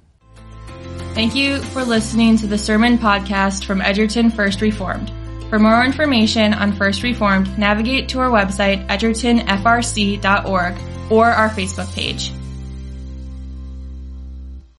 Thank 1.14 1.34
you 1.34 1.60
for 1.60 1.82
listening 1.82 2.36
to 2.38 2.46
the 2.46 2.58
sermon 2.58 2.98
podcast 2.98 3.64
from 3.64 3.80
Edgerton 3.80 4.30
First 4.30 4.60
Reformed. 4.60 5.10
For 5.48 5.58
more 5.58 5.84
information 5.84 6.52
on 6.52 6.72
First 6.72 7.02
Reformed, 7.02 7.56
navigate 7.58 8.08
to 8.10 8.18
our 8.18 8.30
website, 8.30 8.86
edgertonfrc.org, 8.88 10.74
or 11.10 11.26
our 11.26 11.48
Facebook 11.50 11.92
page. 11.94 12.32